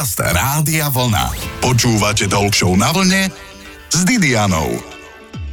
Podcast 0.00 0.32
Rádia 0.32 0.88
Vlna. 0.88 1.28
Počúvate 1.60 2.24
Talk 2.24 2.56
na 2.72 2.88
vlne 2.88 3.28
s 3.92 4.00
Didianou. 4.08 4.80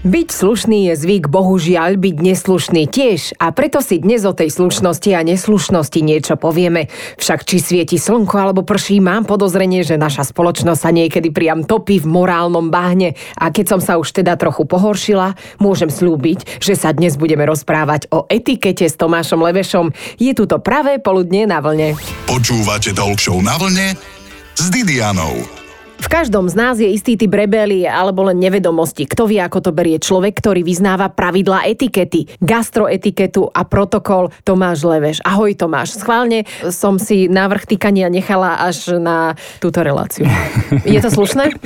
Byť 0.08 0.28
slušný 0.32 0.88
je 0.88 0.94
zvyk, 0.96 1.28
bohužiaľ 1.28 2.00
byť 2.00 2.16
neslušný 2.16 2.88
tiež 2.88 3.36
a 3.44 3.52
preto 3.52 3.84
si 3.84 4.00
dnes 4.00 4.24
o 4.24 4.32
tej 4.32 4.48
slušnosti 4.56 5.12
a 5.12 5.28
neslušnosti 5.28 6.00
niečo 6.00 6.40
povieme. 6.40 6.88
Však 7.20 7.44
či 7.44 7.60
svieti 7.60 8.00
slnko 8.00 8.40
alebo 8.40 8.64
prší, 8.64 9.04
mám 9.04 9.28
podozrenie, 9.28 9.84
že 9.84 10.00
naša 10.00 10.24
spoločnosť 10.32 10.80
sa 10.80 10.96
niekedy 10.96 11.28
priam 11.28 11.68
topí 11.68 12.00
v 12.00 12.08
morálnom 12.08 12.72
bahne 12.72 13.20
a 13.36 13.52
keď 13.52 13.76
som 13.76 13.82
sa 13.84 14.00
už 14.00 14.16
teda 14.16 14.40
trochu 14.40 14.64
pohoršila, 14.64 15.36
môžem 15.60 15.92
slúbiť, 15.92 16.64
že 16.64 16.80
sa 16.80 16.96
dnes 16.96 17.20
budeme 17.20 17.44
rozprávať 17.44 18.08
o 18.16 18.24
etikete 18.32 18.88
s 18.88 18.96
Tomášom 18.96 19.44
Levešom. 19.44 19.92
Je 20.16 20.32
tu 20.32 20.48
to 20.48 20.64
pravé 20.64 21.04
poludne 21.04 21.52
na 21.52 21.60
vlne. 21.60 22.00
Počúvate 22.32 22.96
Talk 22.96 23.20
na 23.44 23.60
vlne 23.60 24.16
s 24.58 24.70
Didianou. 24.72 25.67
V 25.98 26.08
každom 26.14 26.46
z 26.46 26.56
nás 26.56 26.78
je 26.78 26.86
istý 26.86 27.18
typ 27.18 27.34
rebelie 27.34 27.90
alebo 27.90 28.22
len 28.30 28.38
nevedomosti. 28.38 29.10
Kto 29.10 29.26
vie, 29.26 29.42
ako 29.42 29.66
to 29.66 29.72
berie 29.74 29.98
človek, 29.98 30.38
ktorý 30.38 30.62
vyznáva 30.62 31.10
pravidla 31.10 31.66
etikety, 31.66 32.30
gastroetiketu 32.38 33.50
a 33.50 33.66
protokol 33.66 34.30
Tomáš 34.46 34.86
Leveš. 34.86 35.18
Ahoj 35.26 35.58
Tomáš, 35.58 35.98
schválne 35.98 36.46
som 36.70 37.02
si 37.02 37.26
návrh 37.26 37.66
týkania 37.66 38.14
nechala 38.14 38.62
až 38.62 39.02
na 39.02 39.34
túto 39.58 39.82
reláciu. 39.82 40.30
Je 40.86 41.02
to 41.02 41.10
slušné? 41.10 41.58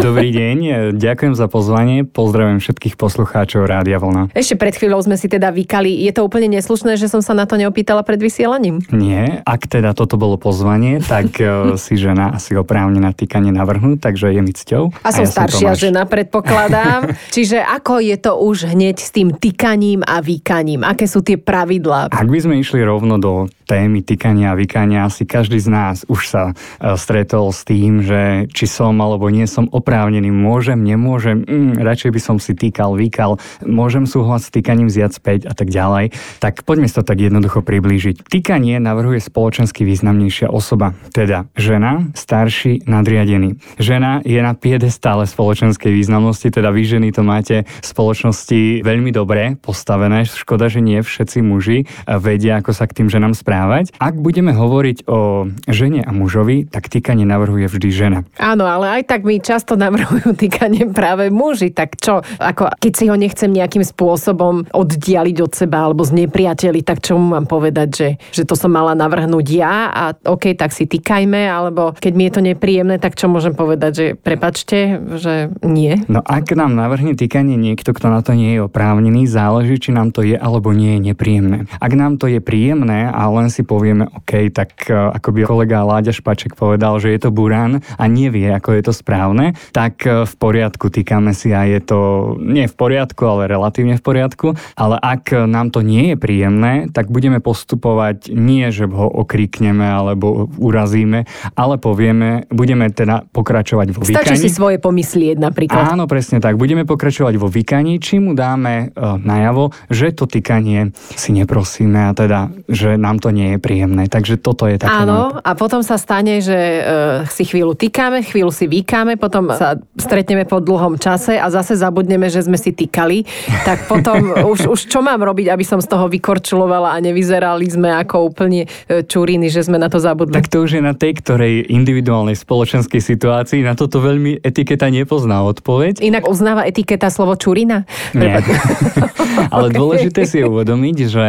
Dobrý 0.00 0.32
deň, 0.32 0.58
ďakujem 0.96 1.36
za 1.36 1.46
pozvanie, 1.52 2.08
pozdravujem 2.08 2.64
všetkých 2.64 2.96
poslucháčov 2.96 3.68
Rádia 3.68 4.00
Vlna. 4.00 4.32
Ešte 4.32 4.56
pred 4.56 4.72
chvíľou 4.72 5.04
sme 5.04 5.20
si 5.20 5.28
teda 5.28 5.52
vykali, 5.52 6.08
je 6.08 6.12
to 6.16 6.24
úplne 6.24 6.48
neslušné, 6.56 6.96
že 6.96 7.12
som 7.12 7.20
sa 7.20 7.36
na 7.36 7.44
to 7.44 7.60
neopýtala 7.60 8.00
pred 8.00 8.16
vysielaním? 8.16 8.80
Nie, 8.88 9.44
ak 9.44 9.68
teda 9.68 9.92
toto 9.92 10.16
bolo 10.16 10.40
pozvanie, 10.40 11.04
tak 11.04 11.36
eh, 11.36 11.76
si 11.76 12.00
žena 12.00 12.32
asi 12.32 12.56
oprávne 12.56 12.98
na 12.98 13.12
týkanie 13.12 13.57
navrhnúť, 13.58 13.98
takže 13.98 14.30
je 14.30 14.40
mi 14.40 14.54
cťou. 14.54 14.94
A 15.02 15.10
som 15.10 15.26
a 15.26 15.26
ja 15.26 15.34
staršia 15.34 15.70
som 15.74 15.90
žena, 15.90 16.06
predpokladám. 16.06 17.12
Čiže 17.34 17.58
ako 17.58 17.98
je 17.98 18.16
to 18.22 18.32
už 18.38 18.70
hneď 18.70 18.96
s 19.02 19.10
tým 19.10 19.34
tykaním 19.34 20.06
a 20.06 20.22
vykaním? 20.22 20.86
Aké 20.86 21.10
sú 21.10 21.26
tie 21.26 21.34
pravidlá? 21.34 22.14
Ak 22.14 22.28
by 22.30 22.38
sme 22.38 22.62
išli 22.62 22.86
rovno 22.86 23.18
do 23.18 23.50
témy 23.68 24.00
tykania 24.00 24.54
a 24.54 24.58
vykania, 24.58 25.04
asi 25.04 25.28
každý 25.28 25.60
z 25.60 25.68
nás 25.68 25.96
už 26.08 26.22
sa 26.24 26.42
e, 26.80 26.96
stretol 26.96 27.52
s 27.52 27.68
tým, 27.68 28.00
že 28.00 28.48
či 28.48 28.64
som 28.64 28.96
alebo 28.96 29.28
nie 29.28 29.44
som 29.44 29.68
oprávnený, 29.68 30.32
môžem, 30.32 30.80
nemôžem, 30.80 31.44
mm, 31.44 31.76
radšej 31.84 32.10
by 32.16 32.20
som 32.20 32.36
si 32.40 32.56
týkal, 32.56 32.96
vykal, 32.96 33.36
môžem 33.60 34.08
súhlas 34.08 34.48
s 34.48 34.54
týkaním 34.54 34.88
zjať 34.88 35.12
späť 35.12 35.40
a 35.44 35.52
tak 35.52 35.68
ďalej. 35.68 36.16
Tak 36.40 36.64
poďme 36.64 36.88
sa 36.88 37.04
to 37.04 37.12
tak 37.12 37.20
jednoducho 37.20 37.60
priblížiť. 37.60 38.24
Týkanie 38.28 38.80
navrhuje 38.80 39.20
spoločensky 39.20 39.84
významnejšia 39.84 40.48
osoba, 40.48 40.96
teda 41.12 41.48
žena, 41.56 42.08
starší, 42.12 42.88
nadriadený 42.88 43.47
ženy. 43.48 43.88
Žena 43.88 44.20
je 44.22 44.40
na 44.44 44.52
piedestále 44.52 45.24
spoločenskej 45.24 45.90
významnosti, 45.90 46.52
teda 46.52 46.68
vy 46.68 46.82
ženy 46.84 47.08
to 47.14 47.24
máte 47.24 47.64
v 47.64 47.86
spoločnosti 47.86 48.84
veľmi 48.84 49.10
dobre 49.14 49.56
postavené. 49.58 50.28
Škoda, 50.28 50.68
že 50.68 50.84
nie 50.84 51.00
všetci 51.00 51.38
muži 51.40 51.88
vedia, 52.04 52.60
ako 52.60 52.76
sa 52.76 52.84
k 52.84 53.02
tým 53.02 53.08
ženám 53.08 53.32
správať. 53.32 53.96
Ak 53.96 54.18
budeme 54.20 54.52
hovoriť 54.52 55.08
o 55.08 55.48
žene 55.66 56.04
a 56.04 56.10
mužovi, 56.12 56.68
tak 56.68 56.92
týkanie 56.92 57.24
navrhuje 57.24 57.66
vždy 57.66 57.88
žena. 57.88 58.18
Áno, 58.36 58.68
ale 58.68 59.00
aj 59.00 59.02
tak 59.08 59.24
mi 59.24 59.40
často 59.40 59.74
navrhujú 59.78 60.36
týkanie 60.36 60.90
práve 60.92 61.32
muži. 61.32 61.72
Tak 61.72 61.96
čo, 61.96 62.20
ako 62.38 62.74
keď 62.76 62.92
si 62.92 63.04
ho 63.08 63.16
nechcem 63.16 63.50
nejakým 63.50 63.84
spôsobom 63.86 64.68
oddialiť 64.70 65.36
od 65.40 65.52
seba 65.54 65.88
alebo 65.88 66.04
z 66.04 66.26
nepriateli, 66.26 66.84
tak 66.84 67.00
čo 67.00 67.16
mu 67.16 67.38
mám 67.38 67.46
povedať, 67.48 67.88
že, 67.88 68.08
že 68.34 68.42
to 68.44 68.54
som 68.58 68.74
mala 68.74 68.92
navrhnúť 68.92 69.46
ja 69.48 69.88
a 69.88 70.04
OK, 70.28 70.52
tak 70.58 70.74
si 70.74 70.84
týkajme, 70.84 71.48
alebo 71.48 71.94
keď 71.96 72.12
mi 72.12 72.26
je 72.28 72.32
to 72.34 72.42
nepríjemné, 72.44 72.96
tak 72.98 73.14
čo 73.14 73.30
povedať, 73.54 73.92
že 73.94 74.06
prepačte, 74.14 74.98
že 75.18 75.52
nie? 75.62 76.02
No 76.10 76.24
ak 76.24 76.50
nám 76.54 76.74
navrhne 76.74 77.14
týkanie 77.14 77.54
niekto, 77.54 77.94
kto 77.94 78.10
na 78.10 78.20
to 78.24 78.34
nie 78.34 78.58
je 78.58 78.64
oprávnený, 78.64 79.28
záleží, 79.28 79.78
či 79.78 79.90
nám 79.94 80.10
to 80.10 80.26
je 80.26 80.34
alebo 80.34 80.74
nie 80.74 80.98
je 80.98 81.12
nepríjemné. 81.12 81.70
Ak 81.78 81.92
nám 81.94 82.18
to 82.18 82.26
je 82.26 82.42
príjemné 82.42 83.06
a 83.06 83.28
len 83.28 83.52
si 83.52 83.62
povieme, 83.62 84.08
OK, 84.10 84.50
tak 84.50 84.88
e, 84.88 84.94
ako 84.94 85.28
by 85.30 85.40
kolega 85.44 85.86
Láďa 85.86 86.16
Špaček 86.16 86.58
povedal, 86.58 86.98
že 86.98 87.14
je 87.14 87.20
to 87.22 87.30
burán 87.30 87.84
a 88.00 88.04
nevie, 88.10 88.50
ako 88.50 88.74
je 88.74 88.82
to 88.88 88.92
správne, 88.96 89.54
tak 89.70 90.02
e, 90.02 90.26
v 90.26 90.34
poriadku 90.34 90.90
týkame 90.90 91.30
si 91.36 91.54
a 91.54 91.62
je 91.68 91.80
to 91.84 91.98
nie 92.40 92.66
v 92.66 92.74
poriadku, 92.74 93.22
ale 93.28 93.46
relatívne 93.46 94.00
v 94.00 94.04
poriadku. 94.04 94.46
Ale 94.74 94.98
ak 94.98 95.30
nám 95.46 95.70
to 95.70 95.84
nie 95.84 96.12
je 96.12 96.16
príjemné, 96.16 96.90
tak 96.90 97.12
budeme 97.12 97.38
postupovať 97.38 98.32
nie, 98.32 98.68
že 98.72 98.88
ho 98.88 99.06
okrikneme 99.06 99.84
alebo 99.84 100.48
urazíme, 100.56 101.28
ale 101.54 101.76
povieme, 101.76 102.48
budeme 102.48 102.88
teda 102.88 103.27
pokračovať 103.30 103.88
vo 103.94 104.02
vykaní. 104.02 104.24
Stačí 104.24 104.36
si 104.36 104.50
svoje 104.50 104.80
pomyslieť 104.80 105.36
napríklad. 105.38 105.94
Áno, 105.94 106.08
presne 106.10 106.40
tak. 106.40 106.56
Budeme 106.56 106.88
pokračovať 106.88 107.34
vo 107.36 107.46
vykaní, 107.46 108.00
či 108.00 108.18
mu 108.18 108.32
dáme 108.32 108.90
uh, 108.92 109.20
najavo, 109.20 109.70
že 109.92 110.10
to 110.16 110.24
týkanie 110.24 110.90
si 111.14 111.30
neprosíme 111.36 112.08
a 112.08 112.12
teda, 112.16 112.50
že 112.66 112.96
nám 112.96 113.20
to 113.20 113.30
nie 113.30 113.56
je 113.56 113.58
príjemné. 113.60 114.08
Takže 114.08 114.40
toto 114.40 114.66
je 114.66 114.80
také. 114.80 115.04
Áno, 115.04 115.38
a 115.38 115.50
potom 115.54 115.84
sa 115.84 116.00
stane, 116.00 116.40
že 116.40 116.56
uh, 116.56 116.82
si 117.28 117.44
chvíľu 117.44 117.76
týkame, 117.76 118.24
chvíľu 118.24 118.50
si 118.50 118.66
vykáme, 118.66 119.20
potom 119.20 119.52
sa 119.54 119.76
stretneme 120.00 120.48
po 120.48 120.58
dlhom 120.58 120.96
čase 120.96 121.36
a 121.36 121.46
zase 121.52 121.76
zabudneme, 121.78 122.32
že 122.32 122.42
sme 122.42 122.56
si 122.56 122.72
týkali. 122.72 123.28
Tak 123.62 123.86
potom 123.86 124.34
už, 124.52 124.66
už 124.72 124.80
čo 124.88 125.04
mám 125.04 125.20
robiť, 125.20 125.52
aby 125.52 125.64
som 125.64 125.78
z 125.78 125.86
toho 125.86 126.08
vykorčulovala 126.08 126.96
a 126.96 126.98
nevyzerali 126.98 127.66
sme 127.68 127.92
ako 127.92 128.32
úplne 128.32 128.64
e, 128.88 129.04
čuriny, 129.04 129.52
že 129.52 129.68
sme 129.68 129.76
na 129.76 129.92
to 129.92 130.00
zabudli. 130.00 130.34
Tak 130.34 130.50
to 130.50 130.64
už 130.64 130.80
je 130.80 130.82
na 130.82 130.96
tej, 130.96 131.20
ktorej 131.20 131.68
individuálnej 131.68 132.34
spoločenskej 132.34 132.98
situácii. 132.98 133.17
Na 133.64 133.74
toto 133.74 133.98
veľmi 133.98 134.40
etiketa 134.40 134.88
nepozná 134.88 135.42
odpoveď. 135.42 136.00
Inak 136.04 136.30
uznáva 136.30 136.64
etiketa 136.64 137.10
slovo 137.10 137.34
čurina? 137.34 137.84
Nie. 138.14 138.38
Ale 139.50 139.68
okay. 139.72 139.78
dôležité 139.78 140.20
si 140.26 140.42
uvedomiť, 140.42 140.96
že 141.08 141.26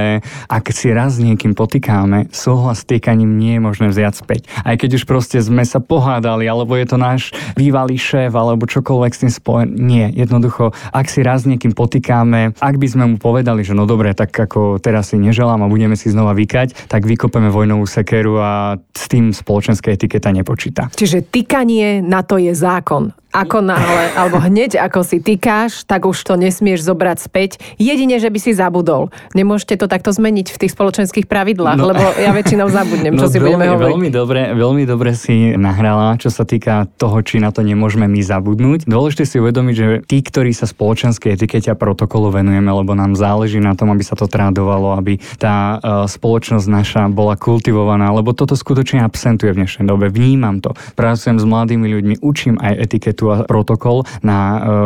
ak 0.49 0.73
si 0.73 0.89
raz 0.93 1.17
s 1.17 1.23
niekým 1.23 1.53
potýkáme, 1.53 2.29
súhlas 2.33 2.81
s 2.81 2.87
týkaním 2.87 3.37
nie 3.37 3.57
je 3.57 3.61
možné 3.61 3.85
vziať 3.91 4.13
späť. 4.15 4.41
Aj 4.65 4.75
keď 4.75 5.01
už 5.01 5.03
proste 5.05 5.37
sme 5.41 5.61
sa 5.65 5.77
pohádali, 5.83 6.49
alebo 6.49 6.73
je 6.77 6.87
to 6.89 6.97
náš 6.97 7.31
bývalý 7.53 7.99
šéf, 7.99 8.33
alebo 8.33 8.69
čokoľvek 8.69 9.11
s 9.13 9.21
tým 9.25 9.31
spojen. 9.31 9.69
Nie, 9.77 10.09
jednoducho, 10.13 10.71
ak 10.93 11.05
si 11.11 11.21
raz 11.21 11.45
s 11.45 11.49
niekým 11.49 11.73
potýkáme, 11.75 12.57
ak 12.57 12.75
by 12.75 12.87
sme 12.87 13.03
mu 13.13 13.15
povedali, 13.21 13.61
že 13.63 13.77
no 13.77 13.85
dobre, 13.85 14.11
tak 14.15 14.33
ako 14.33 14.81
teraz 14.81 15.11
si 15.13 15.17
neželám 15.19 15.61
a 15.65 15.71
budeme 15.71 15.95
si 15.95 16.11
znova 16.11 16.33
vykať, 16.35 16.89
tak 16.91 17.05
vykopeme 17.05 17.51
vojnovú 17.53 17.85
sekeru 17.85 18.39
a 18.39 18.51
s 18.93 19.05
tým 19.07 19.31
spoločenská 19.31 19.93
etiketa 19.93 20.33
nepočíta. 20.33 20.91
Čiže 20.93 21.29
tykanie 21.29 21.78
na 22.01 22.23
to 22.23 22.37
je 22.37 22.55
zákon 22.55 23.11
ako 23.29 23.61
náhle, 23.61 24.09
alebo 24.17 24.41
hneď 24.41 24.81
ako 24.81 25.05
si 25.05 25.21
tykáš, 25.21 25.85
tak 25.85 26.09
už 26.09 26.17
to 26.25 26.33
nesmieš 26.33 26.81
zobrať 26.81 27.17
späť. 27.21 27.51
Jedine, 27.77 28.17
že 28.17 28.33
by 28.33 28.39
si 28.41 28.51
zabudol. 28.57 29.13
Nemôžete 29.37 29.77
to 29.77 29.85
takto 29.85 30.09
zmeniť 30.09 30.49
v 30.49 30.57
tých 30.65 30.73
spoločenských 30.73 31.29
pravidlách, 31.29 31.77
no, 31.77 31.93
lebo 31.93 32.03
ja 32.17 32.33
väčšinou 32.33 32.73
zabudnem, 32.73 33.13
čo 33.21 33.29
no, 33.29 33.31
si 33.31 33.37
veľmi, 33.37 33.45
budeme 33.45 33.65
hovoriť. 33.69 33.93
Veľmi 33.93 34.09
dobre, 34.09 34.41
veľmi 34.57 34.83
dobre 34.89 35.11
si 35.13 35.53
nahrala, 35.53 36.17
čo 36.17 36.33
sa 36.33 36.41
týka 36.41 36.89
toho, 36.97 37.21
či 37.21 37.37
na 37.37 37.53
to 37.53 37.61
nemôžeme 37.61 38.09
my 38.09 38.21
zabudnúť. 38.21 38.89
Dôležité 38.89 39.29
si 39.29 39.37
uvedomiť, 39.37 39.75
že 39.77 39.85
tí, 40.09 40.25
ktorí 40.25 40.49
sa 40.49 40.65
spoločenskej 40.65 41.37
etikete 41.37 41.69
a 41.69 41.77
protokolu 41.77 42.33
venujeme, 42.33 42.69
lebo 42.73 42.97
nám 42.97 43.13
záleží 43.13 43.61
na 43.61 43.77
tom, 43.77 43.93
aby 43.93 44.01
sa 44.01 44.17
to 44.17 44.25
trádovalo, 44.25 44.97
aby 44.97 45.21
tá 45.37 45.77
uh, 45.77 46.09
spoločnosť 46.09 46.65
naša 46.65 47.01
bola 47.13 47.37
kultivovaná, 47.37 48.09
lebo 48.09 48.33
toto 48.33 48.57
skutočne 48.57 49.05
absentuje 49.05 49.53
v 49.53 49.61
dnešnej 49.61 49.85
dobe. 49.85 50.09
Vnímam 50.09 50.57
to. 50.63 50.73
Pracujem 50.97 51.37
s 51.37 51.45
mladými 51.45 51.85
ľuďmi, 51.85 52.15
učím 52.25 52.57
aj 52.57 52.73
etiketu 52.89 53.18
osvetu 53.19 53.25
a 53.35 53.43
protokol 53.43 54.07
na 54.23 54.39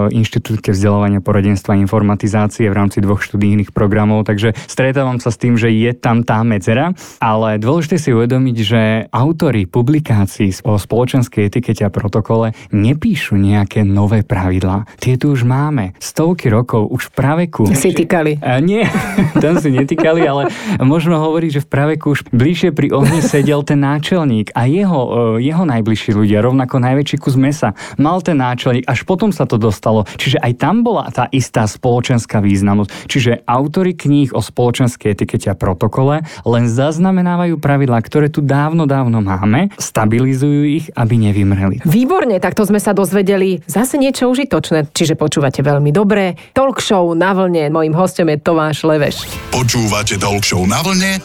e, 0.09 0.17
Inštitúte 0.17 0.73
vzdelávania 0.73 1.21
poradenstva 1.21 1.77
a 1.77 1.81
informatizácie 1.81 2.66
v 2.69 2.75
rámci 2.75 2.97
dvoch 3.01 3.21
študijných 3.21 3.69
programov, 3.69 4.25
takže 4.25 4.57
stretávam 4.66 5.21
sa 5.21 5.29
s 5.29 5.38
tým, 5.38 5.57
že 5.57 5.69
je 5.69 5.94
tam 5.94 6.25
tá 6.25 6.41
medzera, 6.41 6.97
ale 7.21 7.61
dôležité 7.61 8.01
si 8.01 8.09
uvedomiť, 8.09 8.57
že 8.57 8.81
autory 9.13 9.69
publikácií 9.69 10.66
o 10.66 10.77
spoločenskej 10.77 11.49
etikete 11.49 11.85
a 11.85 11.94
protokole 11.94 12.57
nepíšu 12.74 13.38
nejaké 13.38 13.85
nové 13.85 14.25
pravidlá. 14.25 14.89
Tie 14.97 15.19
tu 15.19 15.33
už 15.33 15.45
máme. 15.45 15.94
Stovky 16.01 16.50
rokov, 16.50 16.89
už 16.89 17.09
v 17.09 17.12
praveku. 17.13 17.63
Si 17.74 17.94
týkali. 17.94 18.41
A 18.41 18.57
nie, 18.63 18.86
tam 19.44 19.59
si 19.59 19.69
netýkali, 19.69 20.21
ale 20.25 20.50
možno 20.81 21.19
hovoriť, 21.19 21.62
že 21.62 21.63
v 21.65 21.69
praveku 21.69 22.15
už 22.15 22.29
bližšie 22.31 22.71
pri 22.74 22.95
ohni 22.95 23.19
sedel 23.21 23.62
ten 23.65 23.83
náčelník 23.83 24.56
a 24.56 24.65
jeho, 24.65 25.38
e, 25.38 25.44
jeho 25.44 25.63
najbližší 25.68 26.15
ľudia, 26.15 26.45
rovnako 26.45 26.79
najväčší 26.79 27.18
kus 27.19 27.36
mesa. 27.36 27.75
Mal 28.00 28.23
ten 28.24 28.40
náčelník, 28.40 28.88
až 28.88 29.04
potom 29.04 29.36
sa 29.36 29.44
to 29.44 29.60
dostalo. 29.60 30.08
Čiže 30.16 30.40
aj 30.40 30.54
tam 30.56 30.81
bola 30.81 31.12
tá 31.12 31.28
istá 31.36 31.68
spoločenská 31.68 32.40
významnosť. 32.40 33.12
Čiže 33.12 33.31
autory 33.44 33.94
kníh 33.94 34.31
o 34.31 34.40
spoločenskej 34.40 35.14
etikete 35.14 35.52
a 35.52 35.60
protokole 35.60 36.24
len 36.48 36.66
zaznamenávajú 36.72 37.60
pravidlá, 37.60 38.00
ktoré 38.00 38.31
tu 38.31 38.40
dávno, 38.40 38.88
dávno 38.88 39.20
máme, 39.20 39.70
stabilizujú 39.75 40.62
ich, 40.64 40.86
aby 40.96 41.20
nevymreli. 41.20 41.84
Výborne, 41.84 42.40
takto 42.40 42.64
sme 42.64 42.80
sa 42.80 42.96
dozvedeli 42.96 43.60
zase 43.68 44.00
niečo 44.00 44.31
užitočné, 44.31 44.96
čiže 44.96 45.20
počúvate 45.20 45.60
veľmi 45.60 45.92
dobre. 45.92 46.40
Talk 46.56 46.80
show 46.80 47.12
na 47.12 47.36
vlne, 47.36 47.68
mojím 47.70 47.94
hostom 47.94 48.31
je 48.31 48.38
Tomáš 48.40 48.88
Leveš. 48.88 49.28
Počúvate 49.52 50.16
Talk 50.16 50.48
show 50.48 50.64
na 50.64 50.80
vlne 50.80 51.20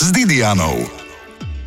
s 0.00 0.06
Didianou. 0.14 0.99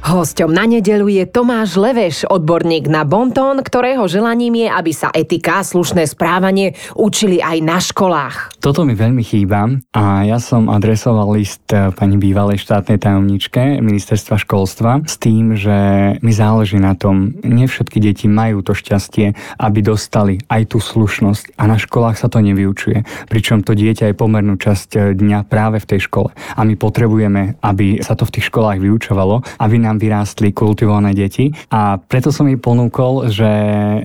Hosťom 0.03 0.51
na 0.51 0.67
nedelu 0.67 1.07
je 1.07 1.23
Tomáš 1.23 1.79
Leveš, 1.79 2.27
odborník 2.27 2.91
na 2.91 3.07
bontón, 3.07 3.63
ktorého 3.63 4.03
želaním 4.11 4.59
je, 4.59 4.67
aby 4.67 4.91
sa 4.91 5.07
etika 5.15 5.59
a 5.59 5.67
slušné 5.67 6.03
správanie 6.11 6.75
učili 6.99 7.39
aj 7.39 7.57
na 7.63 7.79
školách. 7.79 8.59
Toto 8.59 8.83
mi 8.83 8.99
veľmi 8.99 9.23
chýba 9.23 9.79
a 9.95 10.27
ja 10.27 10.43
som 10.43 10.67
adresoval 10.67 11.31
list 11.39 11.71
eh, 11.71 11.87
pani 11.95 12.19
bývalej 12.19 12.59
štátnej 12.59 12.99
tajomničke 12.99 13.79
ministerstva 13.79 14.35
školstva 14.43 15.07
s 15.07 15.15
tým, 15.15 15.55
že 15.55 15.75
mi 16.19 16.35
záleží 16.35 16.83
na 16.83 16.99
tom, 16.99 17.39
nie 17.39 17.63
všetky 17.63 18.03
deti 18.03 18.27
majú 18.27 18.59
to 18.59 18.75
šťastie, 18.75 19.31
aby 19.55 19.79
dostali 19.79 20.43
aj 20.51 20.75
tú 20.75 20.83
slušnosť 20.83 21.55
a 21.55 21.63
na 21.63 21.79
školách 21.79 22.19
sa 22.19 22.27
to 22.27 22.43
nevyučuje. 22.43 23.07
Pričom 23.31 23.63
to 23.63 23.71
dieťa 23.71 24.11
je 24.11 24.19
pomernú 24.19 24.59
časť 24.59 24.89
eh, 24.99 25.01
dňa 25.15 25.47
práve 25.47 25.79
v 25.79 25.95
tej 25.95 26.11
škole. 26.11 26.35
A 26.35 26.61
my 26.67 26.75
potrebujeme, 26.75 27.55
aby 27.63 28.03
sa 28.03 28.19
to 28.19 28.27
v 28.27 28.35
tých 28.35 28.51
školách 28.51 28.83
vyučovalo, 28.83 29.43
aby 29.63 29.75
nám 29.79 29.92
nám 29.93 30.01
vyrástli 30.01 30.49
kultivované 30.49 31.13
deti 31.13 31.53
a 31.69 32.01
preto 32.01 32.33
som 32.33 32.49
jej 32.49 32.57
ponúkol, 32.57 33.29
že 33.29 33.45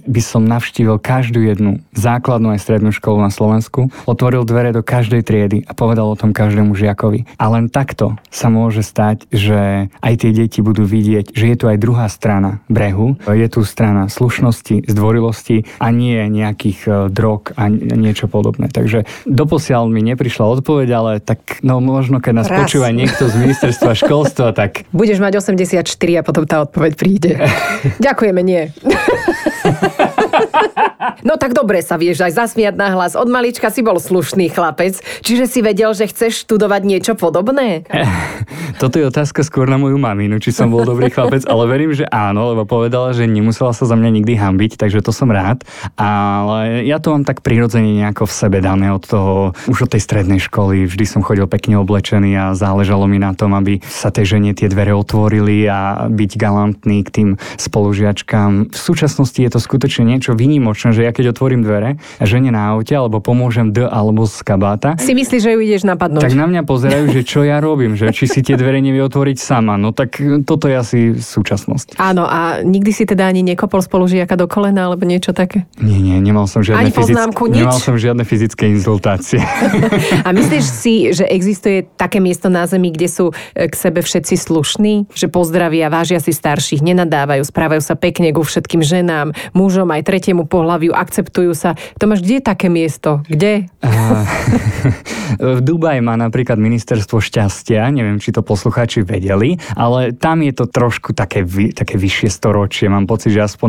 by 0.04 0.20
som 0.20 0.44
navštívil 0.44 1.00
každú 1.00 1.40
jednu 1.40 1.80
základnú 1.96 2.52
aj 2.52 2.60
strednú 2.60 2.92
školu 2.92 3.24
na 3.24 3.32
Slovensku, 3.32 3.88
otvoril 4.04 4.44
dvere 4.44 4.76
do 4.76 4.84
každej 4.84 5.24
triedy 5.24 5.58
a 5.64 5.72
povedal 5.72 6.12
o 6.12 6.18
tom 6.20 6.36
každému 6.36 6.76
žiakovi. 6.76 7.24
A 7.40 7.48
len 7.48 7.72
takto 7.72 8.20
sa 8.28 8.52
môže 8.52 8.84
stať, 8.84 9.24
že 9.32 9.88
aj 10.04 10.14
tie 10.20 10.36
deti 10.36 10.60
budú 10.60 10.84
vidieť, 10.84 11.32
že 11.32 11.48
je 11.48 11.56
tu 11.56 11.64
aj 11.72 11.80
druhá 11.80 12.12
strana 12.12 12.60
brehu, 12.68 13.16
je 13.24 13.48
tu 13.48 13.64
strana 13.64 14.12
slušnosti, 14.12 14.84
zdvorilosti 14.84 15.64
a 15.80 15.88
nie 15.88 16.20
nejakých 16.28 16.78
e, 16.84 16.90
drog 17.08 17.56
a 17.56 17.70
niečo 17.72 18.28
podobné. 18.28 18.68
Takže 18.68 19.08
doposiaľ 19.24 19.88
mi 19.88 20.04
neprišla 20.04 20.44
odpoveď, 20.60 20.88
ale 20.92 21.12
tak 21.22 21.62
no 21.64 21.80
možno 21.80 22.20
keď 22.20 22.32
nás 22.44 22.48
Raz. 22.50 22.58
počúva 22.66 22.90
niekto 22.90 23.30
z 23.30 23.34
ministerstva 23.38 23.94
školstva, 23.94 24.52
tak... 24.52 24.84
Budeš 24.90 25.22
mať 25.22 25.38
80 25.38 25.77
54 25.78 26.18
a 26.18 26.22
potom 26.26 26.44
tá 26.46 26.62
odpoveď 26.66 26.92
príde. 26.98 27.38
Ďakujeme, 28.02 28.42
nie. 28.42 28.74
No 31.22 31.40
tak 31.40 31.54
dobre 31.56 31.80
sa 31.84 31.96
vieš 32.00 32.24
aj 32.24 32.32
zasmiať 32.34 32.74
na 32.74 32.94
hlas. 32.94 33.18
Od 33.18 33.28
malička 33.28 33.68
si 33.68 33.84
bol 33.84 33.98
slušný 34.00 34.50
chlapec, 34.52 35.00
čiže 35.22 35.50
si 35.50 35.60
vedel, 35.60 35.92
že 35.92 36.08
chceš 36.10 36.46
študovať 36.46 36.82
niečo 36.84 37.12
podobné? 37.18 37.84
Toto 38.82 39.00
je 39.00 39.10
otázka 39.10 39.42
skôr 39.42 39.66
na 39.66 39.80
moju 39.80 39.98
maminu, 39.98 40.38
či 40.38 40.54
som 40.54 40.70
bol 40.70 40.86
dobrý 40.86 41.10
chlapec, 41.10 41.42
ale 41.50 41.66
verím, 41.66 41.92
že 41.96 42.06
áno, 42.06 42.54
lebo 42.54 42.62
povedala, 42.62 43.10
že 43.10 43.26
nemusela 43.26 43.74
sa 43.74 43.88
za 43.88 43.98
mňa 43.98 44.22
nikdy 44.22 44.34
hambiť, 44.38 44.78
takže 44.78 45.02
to 45.02 45.10
som 45.10 45.34
rád. 45.34 45.66
Ale 45.98 46.86
ja 46.86 47.02
to 47.02 47.10
mám 47.10 47.26
tak 47.26 47.42
prirodzene 47.42 47.98
nejako 47.98 48.30
v 48.30 48.36
sebe 48.38 48.58
dané 48.62 48.94
od 48.94 49.02
toho, 49.02 49.56
už 49.66 49.88
od 49.88 49.90
tej 49.90 50.02
strednej 50.04 50.38
školy. 50.38 50.86
Vždy 50.86 51.04
som 51.08 51.26
chodil 51.26 51.50
pekne 51.50 51.80
oblečený 51.82 52.30
a 52.38 52.44
záležalo 52.54 53.10
mi 53.10 53.18
na 53.18 53.34
tom, 53.34 53.58
aby 53.58 53.82
sa 53.82 54.14
tej 54.14 54.38
žene 54.38 54.54
tie 54.54 54.70
dvere 54.70 54.94
otvorili 54.94 55.66
a 55.66 56.06
byť 56.06 56.30
galantný 56.38 57.02
k 57.02 57.10
tým 57.10 57.28
spolužiačkám. 57.58 58.70
V 58.70 58.78
súčasnosti 58.78 59.38
je 59.38 59.50
to 59.50 59.58
skutočne 59.58 60.06
niečo 60.06 60.38
výnimočné, 60.38 60.94
že 60.98 61.06
ja 61.06 61.14
keď 61.14 61.30
otvorím 61.30 61.62
dvere 61.62 62.02
žene 62.18 62.50
na 62.50 62.74
aute 62.74 62.90
alebo 62.90 63.22
pomôžem 63.22 63.70
D 63.70 63.86
alebo 63.86 64.26
z 64.26 64.42
kabáta. 64.42 64.98
Si 64.98 65.14
myslíš, 65.14 65.40
že 65.46 65.50
ju 65.54 65.60
ideš 65.62 65.86
napadnúť? 65.86 66.26
Tak 66.26 66.34
na 66.34 66.50
mňa 66.50 66.66
pozerajú, 66.66 67.14
že 67.14 67.22
čo 67.22 67.46
ja 67.46 67.62
robím, 67.62 67.94
že 67.94 68.10
či 68.10 68.26
si 68.26 68.42
tie 68.42 68.58
dvere 68.58 68.82
nevie 68.82 68.98
otvoriť 69.06 69.38
sama. 69.38 69.78
No 69.78 69.94
tak 69.94 70.18
toto 70.42 70.66
je 70.66 70.74
asi 70.74 71.00
súčasnosť. 71.14 72.02
Áno, 72.02 72.26
a 72.26 72.66
nikdy 72.66 72.90
si 72.90 73.04
teda 73.06 73.30
ani 73.30 73.46
nekopol 73.46 73.78
spolužiaka 73.78 74.34
do 74.34 74.50
kolena 74.50 74.90
alebo 74.90 75.06
niečo 75.06 75.30
také? 75.30 75.70
Nie, 75.78 76.02
nie, 76.02 76.18
nemal 76.18 76.50
som 76.50 76.66
žiadne, 76.66 76.88
ani 76.88 76.90
poznámku, 76.90 77.46
fyzické, 77.46 77.62
nemal 77.62 77.78
som 77.78 77.94
žiadne 77.94 78.24
fyzické 78.26 78.64
inzultácie. 78.74 79.38
a 80.26 80.28
myslíš 80.34 80.64
si, 80.64 80.94
že 81.14 81.28
existuje 81.28 81.86
také 81.94 82.18
miesto 82.18 82.50
na 82.50 82.66
zemi, 82.66 82.90
kde 82.90 83.06
sú 83.06 83.30
e, 83.54 83.68
k 83.68 83.74
sebe 83.76 84.02
všetci 84.02 84.34
slušní? 84.34 85.12
Že 85.12 85.26
pozdravia, 85.30 85.92
vážia 85.92 86.18
si 86.18 86.34
starších, 86.34 86.82
nenadávajú, 86.82 87.44
správajú 87.44 87.82
sa 87.84 87.94
pekne 87.94 88.32
ku 88.32 88.42
všetkým 88.42 88.82
ženám, 88.82 89.36
mužom 89.52 89.92
aj 89.92 90.02
tretiemu 90.08 90.48
pohľaviu, 90.48 90.87
akceptujú 90.92 91.52
sa. 91.56 91.74
Tomáš, 91.96 92.24
kde 92.24 92.40
je 92.40 92.44
také 92.44 92.68
miesto? 92.68 93.24
Kde? 93.26 93.68
v 95.38 95.60
Dubaji 95.60 96.00
má 96.00 96.16
napríklad 96.16 96.56
ministerstvo 96.56 97.20
šťastia, 97.20 97.88
neviem, 97.92 98.18
či 98.18 98.32
to 98.32 98.40
poslucháči 98.40 99.04
vedeli, 99.04 99.60
ale 99.76 100.16
tam 100.16 100.42
je 100.42 100.52
to 100.56 100.64
trošku 100.66 101.12
také, 101.12 101.44
vy, 101.44 101.70
také 101.70 102.00
vyššie 102.00 102.28
storočie, 102.32 102.88
mám 102.88 103.04
pocit, 103.04 103.34
že 103.34 103.44
aspoň 103.44 103.68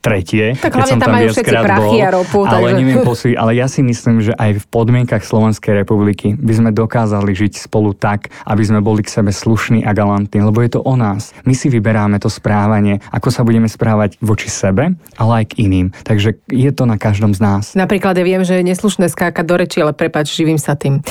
23. 0.00 0.60
Tak 0.60 0.72
hlavne 0.74 0.92
tam, 0.92 1.00
tam 1.00 1.12
majú 1.14 1.28
všetci 1.32 1.54
prachy 1.56 1.98
a 2.02 2.08
ropu. 2.10 2.38
Ale, 2.44 2.74
takže... 2.74 2.78
neviem, 2.82 3.00
posúť, 3.02 3.32
ale 3.38 3.52
ja 3.56 3.66
si 3.70 3.80
myslím, 3.80 4.22
že 4.22 4.32
aj 4.34 4.60
v 4.60 4.64
podmienkach 4.68 5.22
Slovenskej 5.22 5.86
republiky 5.86 6.34
by 6.36 6.52
sme 6.52 6.70
dokázali 6.74 7.32
žiť 7.32 7.64
spolu 7.64 7.94
tak, 7.96 8.28
aby 8.44 8.62
sme 8.62 8.80
boli 8.82 9.00
k 9.06 9.12
sebe 9.12 9.30
slušní 9.30 9.86
a 9.86 9.94
galantní, 9.96 10.42
lebo 10.42 10.60
je 10.60 10.76
to 10.76 10.80
o 10.82 10.94
nás. 10.98 11.32
My 11.48 11.54
si 11.54 11.70
vyberáme 11.72 12.18
to 12.18 12.28
správanie, 12.28 13.00
ako 13.12 13.28
sa 13.32 13.42
budeme 13.46 13.70
správať 13.70 14.18
voči 14.20 14.50
sebe, 14.50 14.96
ale 15.16 15.32
aj 15.42 15.44
k 15.54 15.64
iným. 15.64 15.86
Takže 16.04 16.44
je 16.56 16.72
to 16.72 16.88
na 16.88 16.96
každom 16.96 17.36
z 17.36 17.40
nás. 17.44 17.64
Napríklad 17.76 18.16
ja 18.16 18.24
viem, 18.24 18.42
že 18.42 18.58
je 18.58 18.64
neslušné 18.64 19.12
skákať 19.12 19.44
do 19.44 19.56
reči, 19.60 19.78
ale 19.84 19.92
prepač, 19.92 20.32
živím 20.32 20.56
sa 20.56 20.74
tým. 20.74 21.04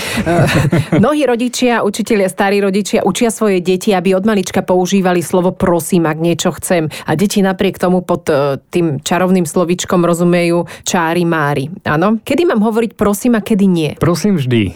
Mnohí 1.02 1.24
rodičia, 1.24 1.86
učitelia, 1.86 2.28
starí 2.28 2.60
rodičia 2.60 3.06
učia 3.06 3.30
svoje 3.30 3.62
deti, 3.62 3.94
aby 3.94 4.18
od 4.18 4.26
malička 4.26 4.66
používali 4.66 5.22
slovo 5.22 5.54
prosím, 5.54 6.10
ak 6.10 6.18
niečo 6.18 6.50
chcem. 6.58 6.90
A 7.06 7.14
deti 7.14 7.46
napriek 7.46 7.78
tomu 7.78 8.02
pod 8.02 8.26
eh, 8.28 8.58
tým 8.74 9.00
čarovným 9.00 9.46
slovičkom 9.46 10.02
rozumejú 10.02 10.66
čári 10.82 11.24
mári. 11.24 11.70
Áno? 11.86 12.18
Kedy 12.26 12.50
mám 12.50 12.66
hovoriť 12.66 12.98
prosím 12.98 13.38
a 13.38 13.42
kedy 13.46 13.66
nie? 13.70 13.90
Prosím 14.02 14.42
vždy. 14.42 14.74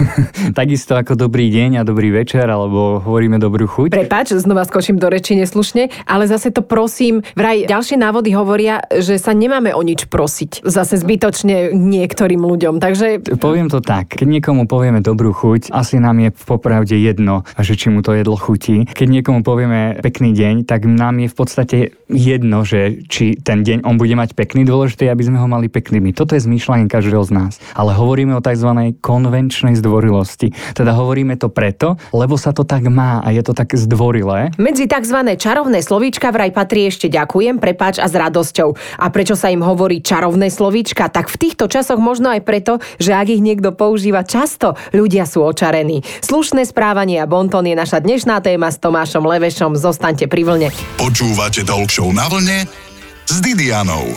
Takisto 0.60 0.94
ako 0.94 1.16
dobrý 1.16 1.48
deň 1.48 1.80
a 1.80 1.82
dobrý 1.82 2.12
večer, 2.12 2.44
alebo 2.44 3.00
hovoríme 3.00 3.40
dobrú 3.40 3.64
chuť. 3.64 3.96
Prepač, 3.96 4.36
znova 4.36 4.68
skočím 4.68 5.00
do 5.00 5.08
reči 5.08 5.32
neslušne, 5.34 5.88
ale 6.04 6.28
zase 6.28 6.52
to 6.52 6.60
prosím, 6.60 7.24
vraj 7.32 7.64
ďalšie 7.64 7.96
návody 7.96 8.36
hovoria, 8.36 8.84
že 8.92 9.16
sa 9.16 9.32
nemáme 9.32 9.72
o 9.72 9.80
nič 9.80 9.99
prosiť. 10.06 10.62
Zase 10.64 10.96
zbytočne 11.00 11.74
niektorým 11.74 12.40
ľuďom. 12.40 12.78
Takže... 12.78 13.36
Poviem 13.36 13.68
to 13.68 13.82
tak. 13.82 14.14
Keď 14.16 14.28
niekomu 14.28 14.64
povieme 14.70 15.02
dobrú 15.02 15.34
chuť, 15.34 15.74
asi 15.74 15.98
nám 15.98 16.22
je 16.22 16.30
popravde 16.32 16.96
jedno, 16.96 17.42
že 17.58 17.74
či 17.76 17.90
mu 17.90 18.00
to 18.00 18.14
jedlo 18.14 18.38
chutí. 18.38 18.86
Keď 18.88 19.08
niekomu 19.08 19.42
povieme 19.42 19.98
pekný 20.00 20.32
deň, 20.32 20.64
tak 20.64 20.86
nám 20.86 21.20
je 21.20 21.28
v 21.28 21.36
podstate 21.36 21.76
jedno, 22.10 22.66
že 22.66 23.06
či 23.06 23.38
ten 23.38 23.62
deň 23.62 23.86
on 23.86 23.96
bude 23.96 24.14
mať 24.14 24.34
pekný, 24.34 24.66
dôležité 24.66 25.10
aby 25.10 25.22
sme 25.26 25.38
ho 25.38 25.46
mali 25.46 25.70
peknými. 25.70 26.10
Toto 26.10 26.34
je 26.34 26.42
zmýšľanie 26.42 26.90
každého 26.90 27.22
z 27.22 27.30
nás. 27.30 27.52
Ale 27.74 27.94
hovoríme 27.94 28.34
o 28.34 28.42
tzv. 28.42 28.96
konvenčnej 28.98 29.78
zdvorilosti. 29.78 30.50
Teda 30.74 30.94
hovoríme 30.96 31.38
to 31.38 31.52
preto, 31.52 31.94
lebo 32.10 32.34
sa 32.34 32.50
to 32.50 32.66
tak 32.66 32.86
má 32.90 33.22
a 33.22 33.30
je 33.30 33.42
to 33.46 33.54
tak 33.54 33.74
zdvorilé. 33.74 34.50
Medzi 34.58 34.90
tzv. 34.90 35.18
čarovné 35.38 35.82
slovíčka 35.84 36.34
vraj 36.34 36.50
patrí 36.50 36.90
ešte 36.90 37.06
ďakujem, 37.06 37.62
prepáč 37.62 38.02
a 38.02 38.10
s 38.10 38.14
radosťou. 38.16 38.98
A 38.98 39.06
prečo 39.12 39.38
sa 39.38 39.52
im 39.52 39.62
hovorí 39.62 40.02
čarovné 40.02 40.50
slovíčka? 40.50 41.06
Tak 41.12 41.30
v 41.30 41.36
týchto 41.36 41.70
časoch 41.70 42.02
možno 42.02 42.32
aj 42.32 42.42
preto, 42.42 42.82
že 42.98 43.14
ak 43.14 43.28
ich 43.30 43.42
niekto 43.44 43.70
používa 43.76 44.26
často, 44.26 44.74
ľudia 44.90 45.28
sú 45.28 45.44
očarení. 45.44 46.02
Slušné 46.24 46.66
správanie 46.66 47.20
a 47.22 47.28
bonton 47.28 47.66
je 47.68 47.76
naša 47.76 48.02
dnešná 48.02 48.42
téma 48.42 48.72
s 48.72 48.80
Tomášom 48.80 49.22
Levešom. 49.22 49.76
Zostaňte 49.76 50.26
pri 50.26 50.42
vlne. 50.48 50.68
Počúvate 50.96 51.62
Talk 51.62 51.99
na 52.08 52.24
vlne 52.32 52.64
s 53.28 53.36
Didianou. 53.44 54.16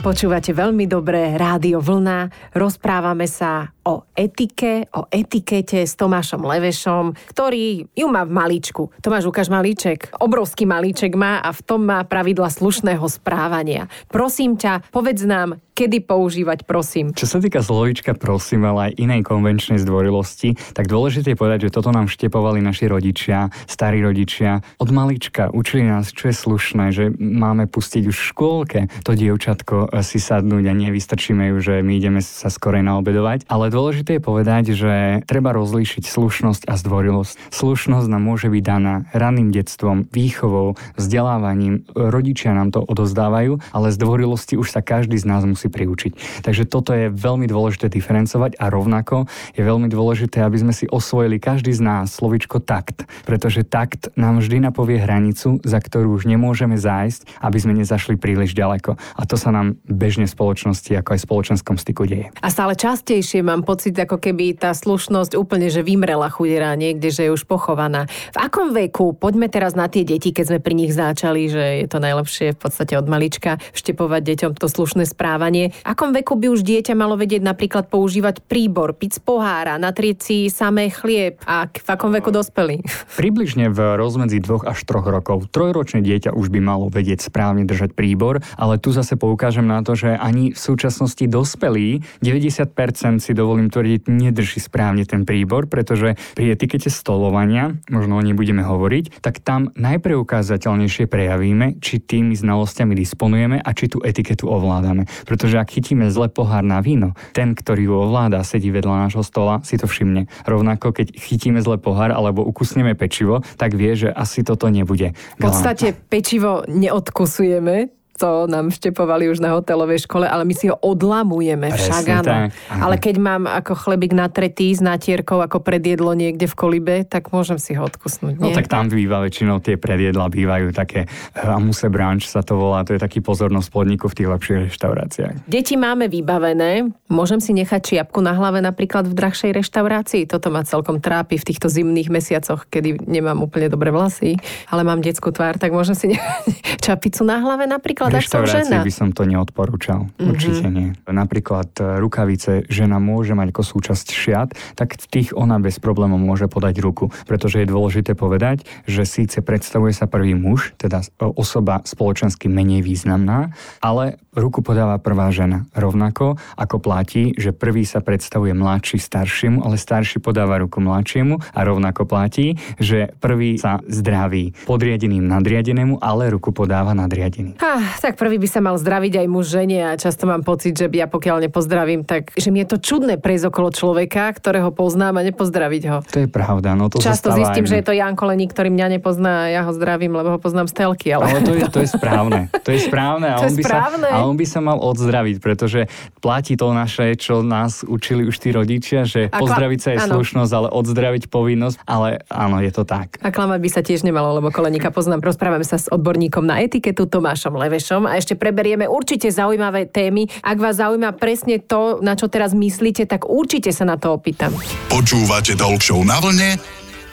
Počúvate 0.00 0.56
veľmi 0.56 0.88
dobré 0.88 1.36
Rádio 1.36 1.84
Vlna. 1.84 2.32
Rozprávame 2.56 3.28
sa 3.28 3.68
o 3.88 4.04
etike, 4.12 4.84
o 4.92 5.08
etikete 5.08 5.88
s 5.88 5.96
Tomášom 5.96 6.44
Levešom, 6.44 7.16
ktorý 7.32 7.88
ju 7.96 8.06
má 8.12 8.28
v 8.28 8.36
maličku. 8.36 8.92
Tomáš, 9.00 9.32
ukáž 9.32 9.48
malíček. 9.48 10.12
Obrovský 10.20 10.68
malíček 10.68 11.16
má 11.16 11.40
a 11.40 11.56
v 11.56 11.64
tom 11.64 11.88
má 11.88 12.04
pravidla 12.04 12.52
slušného 12.52 13.08
správania. 13.08 13.88
Prosím 14.12 14.60
ťa, 14.60 14.92
povedz 14.92 15.24
nám, 15.24 15.56
kedy 15.72 16.04
používať 16.04 16.66
prosím. 16.66 17.14
Čo 17.14 17.24
sa 17.24 17.38
týka 17.38 17.62
slovička 17.62 18.12
prosím, 18.18 18.66
ale 18.66 18.92
aj 18.92 18.98
inej 18.98 19.22
konvenčnej 19.24 19.78
zdvorilosti, 19.78 20.58
tak 20.74 20.90
dôležité 20.90 21.32
je 21.32 21.38
povedať, 21.38 21.70
že 21.70 21.74
toto 21.78 21.94
nám 21.94 22.10
štepovali 22.10 22.58
naši 22.58 22.90
rodičia, 22.90 23.48
starí 23.70 24.02
rodičia. 24.02 24.58
Od 24.82 24.90
malička 24.90 25.54
učili 25.54 25.86
nás, 25.86 26.10
čo 26.10 26.28
je 26.28 26.34
slušné, 26.34 26.84
že 26.90 27.14
máme 27.14 27.70
pustiť 27.70 28.10
už 28.10 28.16
v 28.18 28.28
škôlke 28.34 28.80
to 29.06 29.14
dievčatko 29.14 29.94
si 30.02 30.18
sadnúť 30.18 30.66
a 30.66 30.74
nevystrčíme 30.74 31.54
ju, 31.54 31.56
že 31.62 31.74
my 31.86 31.92
ideme 31.94 32.18
sa 32.18 32.50
skorej 32.50 32.82
naobedovať. 32.82 33.46
Ale 33.46 33.70
dôležité 33.78 34.18
je 34.18 34.26
povedať, 34.26 34.64
že 34.74 35.22
treba 35.30 35.54
rozlíšiť 35.54 36.02
slušnosť 36.02 36.66
a 36.66 36.74
zdvorilosť. 36.74 37.54
Slušnosť 37.54 38.10
nám 38.10 38.26
môže 38.26 38.50
byť 38.50 38.62
daná 38.66 39.06
raným 39.14 39.54
detstvom, 39.54 40.10
výchovou, 40.10 40.74
vzdelávaním. 40.98 41.86
Rodičia 41.94 42.58
nám 42.58 42.74
to 42.74 42.82
odozdávajú, 42.82 43.62
ale 43.70 43.94
zdvorilosti 43.94 44.58
už 44.58 44.74
sa 44.74 44.82
každý 44.82 45.14
z 45.14 45.30
nás 45.30 45.46
musí 45.46 45.70
priučiť. 45.70 46.42
Takže 46.42 46.66
toto 46.66 46.90
je 46.90 47.06
veľmi 47.06 47.46
dôležité 47.46 47.86
diferencovať 47.86 48.58
a 48.58 48.66
rovnako 48.66 49.30
je 49.54 49.62
veľmi 49.62 49.86
dôležité, 49.86 50.42
aby 50.42 50.58
sme 50.58 50.74
si 50.74 50.90
osvojili 50.90 51.38
každý 51.38 51.70
z 51.70 51.78
nás 51.78 52.18
slovičko 52.18 52.58
takt, 52.58 53.06
pretože 53.22 53.62
takt 53.62 54.10
nám 54.18 54.42
vždy 54.42 54.58
napovie 54.58 54.98
hranicu, 54.98 55.62
za 55.62 55.78
ktorú 55.78 56.18
už 56.18 56.26
nemôžeme 56.26 56.74
zájsť, 56.74 57.38
aby 57.38 57.58
sme 57.62 57.78
nezašli 57.78 58.18
príliš 58.18 58.58
ďaleko. 58.58 58.98
A 59.14 59.22
to 59.22 59.38
sa 59.38 59.54
nám 59.54 59.78
bežne 59.86 60.26
v 60.26 60.34
spoločnosti 60.34 60.90
ako 60.98 61.14
aj 61.14 61.18
v 61.22 61.26
spoločenskom 61.30 61.76
styku 61.78 62.02
deje. 62.08 62.26
A 62.42 62.48
stále 62.50 62.74
častejšie 62.74 63.44
mám 63.44 63.67
pocit, 63.68 63.92
ako 64.00 64.16
keby 64.16 64.56
tá 64.56 64.72
slušnosť 64.72 65.36
úplne, 65.36 65.68
že 65.68 65.84
vymrela 65.84 66.32
chudera 66.32 66.72
niekde, 66.72 67.12
že 67.12 67.28
je 67.28 67.34
už 67.36 67.44
pochovaná. 67.44 68.08
V 68.32 68.38
akom 68.40 68.72
veku, 68.72 69.12
poďme 69.12 69.52
teraz 69.52 69.76
na 69.76 69.92
tie 69.92 70.08
deti, 70.08 70.32
keď 70.32 70.56
sme 70.56 70.58
pri 70.64 70.72
nich 70.72 70.96
začali, 70.96 71.52
že 71.52 71.84
je 71.84 71.86
to 71.92 72.00
najlepšie 72.00 72.56
v 72.56 72.58
podstate 72.58 72.96
od 72.96 73.04
malička 73.04 73.60
vštepovať 73.76 74.22
deťom 74.24 74.52
to 74.56 74.72
slušné 74.72 75.04
správanie. 75.04 75.76
V 75.84 75.84
akom 75.84 76.16
veku 76.16 76.40
by 76.40 76.48
už 76.48 76.64
dieťa 76.64 76.96
malo 76.96 77.20
vedieť 77.20 77.44
napríklad 77.44 77.92
používať 77.92 78.40
príbor, 78.40 78.96
piť 78.96 79.18
z 79.18 79.20
pohára, 79.20 79.76
natrieť 79.76 80.18
si 80.24 80.36
samé 80.48 80.88
chlieb 80.88 81.36
a 81.44 81.68
v 81.68 81.88
akom 81.92 82.08
veku 82.08 82.32
dospelí? 82.32 82.80
Približne 83.20 83.68
v 83.68 84.00
rozmedzi 84.00 84.40
dvoch 84.40 84.64
až 84.64 84.80
troch 84.88 85.04
rokov. 85.04 85.52
Trojročné 85.52 86.00
dieťa 86.00 86.32
už 86.32 86.48
by 86.48 86.60
malo 86.64 86.88
vedieť 86.88 87.28
správne 87.28 87.68
držať 87.68 87.92
príbor, 87.92 88.40
ale 88.56 88.80
tu 88.80 88.96
zase 88.96 89.20
poukážem 89.20 89.68
na 89.68 89.84
to, 89.84 89.92
že 89.92 90.16
ani 90.16 90.56
v 90.56 90.58
súčasnosti 90.58 91.24
dospelí 91.28 92.00
90% 92.24 93.18
si 93.18 93.32
dovolím 93.58 93.74
tvrdiť 93.74 94.02
nedrží 94.06 94.62
správne 94.62 95.02
ten 95.02 95.26
príbor, 95.26 95.66
pretože 95.66 96.14
pri 96.38 96.54
etikete 96.54 96.86
stolovania, 96.94 97.74
možno 97.90 98.14
o 98.14 98.22
nej 98.22 98.38
budeme 98.38 98.62
hovoriť, 98.62 99.18
tak 99.18 99.42
tam 99.42 99.74
najpreukázateľnejšie 99.74 101.10
prejavíme, 101.10 101.82
či 101.82 101.98
tými 101.98 102.38
znalosťami 102.38 102.94
disponujeme 102.94 103.58
a 103.58 103.70
či 103.74 103.90
tú 103.90 103.98
etiketu 103.98 104.46
ovládame. 104.46 105.10
Pretože 105.26 105.58
ak 105.58 105.74
chytíme 105.74 106.06
zle 106.06 106.30
pohár 106.30 106.62
na 106.62 106.78
víno, 106.78 107.18
ten, 107.34 107.58
ktorý 107.58 107.90
ju 107.90 107.94
ovláda, 107.98 108.46
sedí 108.46 108.70
vedľa 108.70 109.10
nášho 109.10 109.26
stola, 109.26 109.58
si 109.66 109.74
to 109.74 109.90
všimne. 109.90 110.30
Rovnako, 110.46 110.94
keď 110.94 111.18
chytíme 111.18 111.58
zle 111.58 111.82
pohár 111.82 112.14
alebo 112.14 112.46
ukusneme 112.46 112.94
pečivo, 112.94 113.42
tak 113.58 113.74
vie, 113.74 113.98
že 113.98 114.14
asi 114.14 114.46
toto 114.46 114.70
nebude. 114.70 115.18
V 115.42 115.50
podstate 115.50 115.98
pečivo 115.98 116.62
neodkusujeme, 116.70 117.97
to 118.18 118.50
nám 118.50 118.74
štepovali 118.74 119.30
už 119.30 119.38
na 119.38 119.54
hotelovej 119.54 120.10
škole, 120.10 120.26
ale 120.26 120.42
my 120.42 120.54
si 120.58 120.66
ho 120.66 120.74
odlamujeme 120.74 121.70
však 121.70 122.04
áno. 122.10 122.26
Tak, 122.26 122.50
Ale 122.74 122.94
keď 122.98 123.16
mám 123.22 123.42
ako 123.46 123.78
chlebík 123.78 124.10
natretý 124.10 124.74
s 124.74 124.82
natierkou 124.82 125.38
ako 125.38 125.62
predjedlo 125.62 126.18
niekde 126.18 126.50
v 126.50 126.54
kolibe, 126.58 126.94
tak 127.06 127.30
môžem 127.30 127.62
si 127.62 127.78
ho 127.78 127.86
odkusnúť. 127.86 128.34
No 128.34 128.50
nie? 128.50 128.54
No 128.54 128.58
tak 128.58 128.66
tam 128.66 128.90
býva 128.90 129.22
väčšinou 129.22 129.62
tie 129.62 129.78
predjedla 129.78 130.26
bývajú 130.26 130.74
také 130.74 131.06
eh, 131.06 131.46
amuse 131.46 131.86
brunch 131.86 132.26
sa 132.26 132.42
to 132.42 132.58
volá, 132.58 132.82
to 132.82 132.98
je 132.98 133.00
taký 133.00 133.22
pozornosť 133.22 133.68
podniku 133.70 134.10
v 134.10 134.14
tých 134.18 134.28
lepších 134.28 134.58
reštauráciách. 134.74 135.34
Deti 135.46 135.78
máme 135.78 136.10
vybavené, 136.10 136.90
môžem 137.06 137.38
si 137.38 137.54
nechať 137.54 137.94
čiapku 137.94 138.18
na 138.18 138.34
hlave 138.34 138.58
napríklad 138.58 139.06
v 139.06 139.14
drahšej 139.14 139.54
reštaurácii. 139.54 140.26
Toto 140.26 140.50
ma 140.50 140.66
celkom 140.66 140.98
trápi 140.98 141.38
v 141.38 141.46
týchto 141.46 141.70
zimných 141.70 142.10
mesiacoch, 142.10 142.66
kedy 142.66 143.06
nemám 143.06 143.38
úplne 143.38 143.70
dobré 143.70 143.94
vlasy, 143.94 144.34
ale 144.66 144.82
mám 144.82 144.98
detskú 144.98 145.30
tvár, 145.30 145.60
tak 145.60 145.70
môžem 145.70 145.94
si 145.94 146.06
nechať 146.12 146.82
čapicu 146.82 147.22
na 147.22 147.38
hlave 147.38 147.68
napríklad 147.68 148.07
reštaurácii 148.08 148.78
by 148.80 148.92
som 148.92 149.08
to 149.12 149.28
neodporúčal. 149.28 150.08
Mm-hmm. 150.08 150.30
Určite 150.32 150.66
nie. 150.72 150.88
Napríklad 151.04 151.70
e, 151.78 152.00
rukavice 152.00 152.64
žena 152.72 152.96
môže 152.96 153.36
mať 153.36 153.52
ako 153.52 153.62
súčasť 153.64 154.06
šiat, 154.12 154.48
tak 154.74 154.96
v 154.96 155.06
tých 155.08 155.28
ona 155.36 155.60
bez 155.60 155.76
problémov 155.82 156.20
môže 156.20 156.48
podať 156.48 156.80
ruku. 156.80 157.10
Pretože 157.26 157.62
je 157.62 157.70
dôležité 157.70 158.14
povedať, 158.18 158.64
že 158.88 159.04
síce 159.08 159.40
predstavuje 159.44 159.92
sa 159.92 160.06
prvý 160.08 160.32
muž, 160.38 160.76
teda 160.80 161.02
osoba 161.20 161.82
spoločensky 161.82 162.46
menej 162.46 162.84
významná, 162.84 163.52
ale 163.82 164.20
ruku 164.38 164.62
podáva 164.62 165.02
prvá 165.02 165.34
žena. 165.34 165.66
Rovnako 165.74 166.38
ako 166.54 166.76
platí, 166.78 167.34
že 167.34 167.50
prvý 167.50 167.82
sa 167.82 167.98
predstavuje 167.98 168.54
mladší 168.54 169.02
staršiemu, 169.02 169.66
ale 169.66 169.76
starší 169.76 170.22
podáva 170.22 170.62
ruku 170.62 170.78
mladšiemu 170.78 171.40
a 171.54 171.60
rovnako 171.66 172.06
platí, 172.06 172.54
že 172.78 173.10
prvý 173.18 173.58
sa 173.58 173.82
zdraví 173.90 174.54
podriadeným 174.64 175.26
nadriadenému, 175.26 175.98
ale 175.98 176.30
ruku 176.30 176.54
podáva 176.54 176.94
nadriadený. 176.94 177.58
Ah, 177.58 177.97
tak 178.02 178.14
prvý 178.16 178.38
by 178.38 178.48
sa 178.48 178.60
mal 178.62 178.76
zdraviť 178.78 179.24
aj 179.24 179.26
muž 179.26 179.46
žene 179.50 179.78
a 179.88 179.92
často 179.98 180.24
mám 180.24 180.42
pocit, 180.46 180.74
že 180.74 180.86
ja 180.92 181.06
pokiaľ 181.10 181.50
nepozdravím, 181.50 182.02
tak 182.06 182.34
že 182.34 182.48
mi 182.54 182.62
je 182.62 182.74
to 182.74 182.78
čudné 182.78 183.18
prejsť 183.18 183.50
okolo 183.50 183.68
človeka, 183.74 184.30
ktorého 184.34 184.70
poznám 184.74 185.20
a 185.20 185.22
nepozdraviť 185.26 185.82
ho. 185.90 185.98
To 186.06 186.18
je 186.24 186.28
pravda. 186.30 186.78
No 186.78 186.88
to 186.88 187.02
často 187.02 187.34
zistím, 187.34 187.66
že 187.66 187.80
je 187.80 187.84
to 187.84 187.94
Jan 187.94 188.14
Kolení, 188.14 188.46
ktorý 188.46 188.70
mňa 188.70 188.86
nepozná 188.98 189.46
a 189.46 189.52
ja 189.52 189.60
ho 189.66 189.72
zdravím, 189.74 190.14
lebo 190.14 190.36
ho 190.36 190.40
poznám 190.40 190.70
z 190.70 190.74
telky. 190.84 191.10
Ale, 191.14 191.24
ale 191.28 191.40
to, 191.42 191.52
je, 191.54 191.64
to 191.68 191.78
je 191.84 191.88
správne. 191.90 192.50
To 192.50 192.70
je 192.70 192.80
správne. 192.86 193.26
A, 193.30 193.36
to 193.42 193.46
on 193.46 193.52
je 193.52 193.58
by 193.58 193.64
správne. 193.64 194.08
Sa, 194.08 194.16
a 194.16 194.26
on 194.26 194.36
by 194.38 194.46
sa 194.46 194.60
mal 194.60 194.78
odzdraviť, 194.78 195.36
pretože 195.42 195.80
platí 196.22 196.54
to 196.54 196.70
naše, 196.70 197.14
čo 197.18 197.42
nás 197.42 197.82
učili 197.82 198.26
už 198.26 198.36
tí 198.38 198.50
rodičia, 198.54 199.04
že 199.04 199.30
a 199.30 199.38
pozdraviť 199.38 199.78
sa 199.80 199.88
je 199.94 199.98
áno. 200.04 200.12
slušnosť, 200.18 200.52
ale 200.52 200.68
odzdraviť 200.70 201.22
povinnosť. 201.30 201.76
Ale 201.86 202.22
áno, 202.30 202.60
je 202.62 202.72
to 202.72 202.82
tak. 202.86 203.18
A 203.22 203.30
klamať 203.34 203.60
by 203.60 203.70
sa 203.70 203.80
tiež 203.82 204.02
nemalo, 204.02 204.38
lebo 204.38 204.50
Koleníka 204.50 204.90
poznám. 204.94 205.22
Rozprávame 205.22 205.66
sa 205.66 205.76
s 205.80 205.90
odborníkom 205.90 206.44
na 206.44 206.60
etiketu 206.62 207.06
Tomášom 207.08 207.54
Levešom 207.88 208.04
a 208.04 208.20
ešte 208.20 208.36
preberieme 208.36 208.84
určite 208.84 209.32
zaujímavé 209.32 209.88
témy. 209.88 210.28
Ak 210.44 210.60
vás 210.60 210.76
zaujíma 210.76 211.16
presne 211.16 211.56
to, 211.56 212.04
na 212.04 212.12
čo 212.12 212.28
teraz 212.28 212.52
myslíte, 212.52 213.08
tak 213.08 213.24
určite 213.24 213.72
sa 213.72 213.88
na 213.88 213.96
to 213.96 214.12
opýtam. 214.12 214.52
Počúvate 214.92 215.56
Talk 215.56 215.80
na 216.04 216.20
vlne 216.20 216.60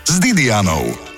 s 0.03 0.13
Didianou. 0.20 1.14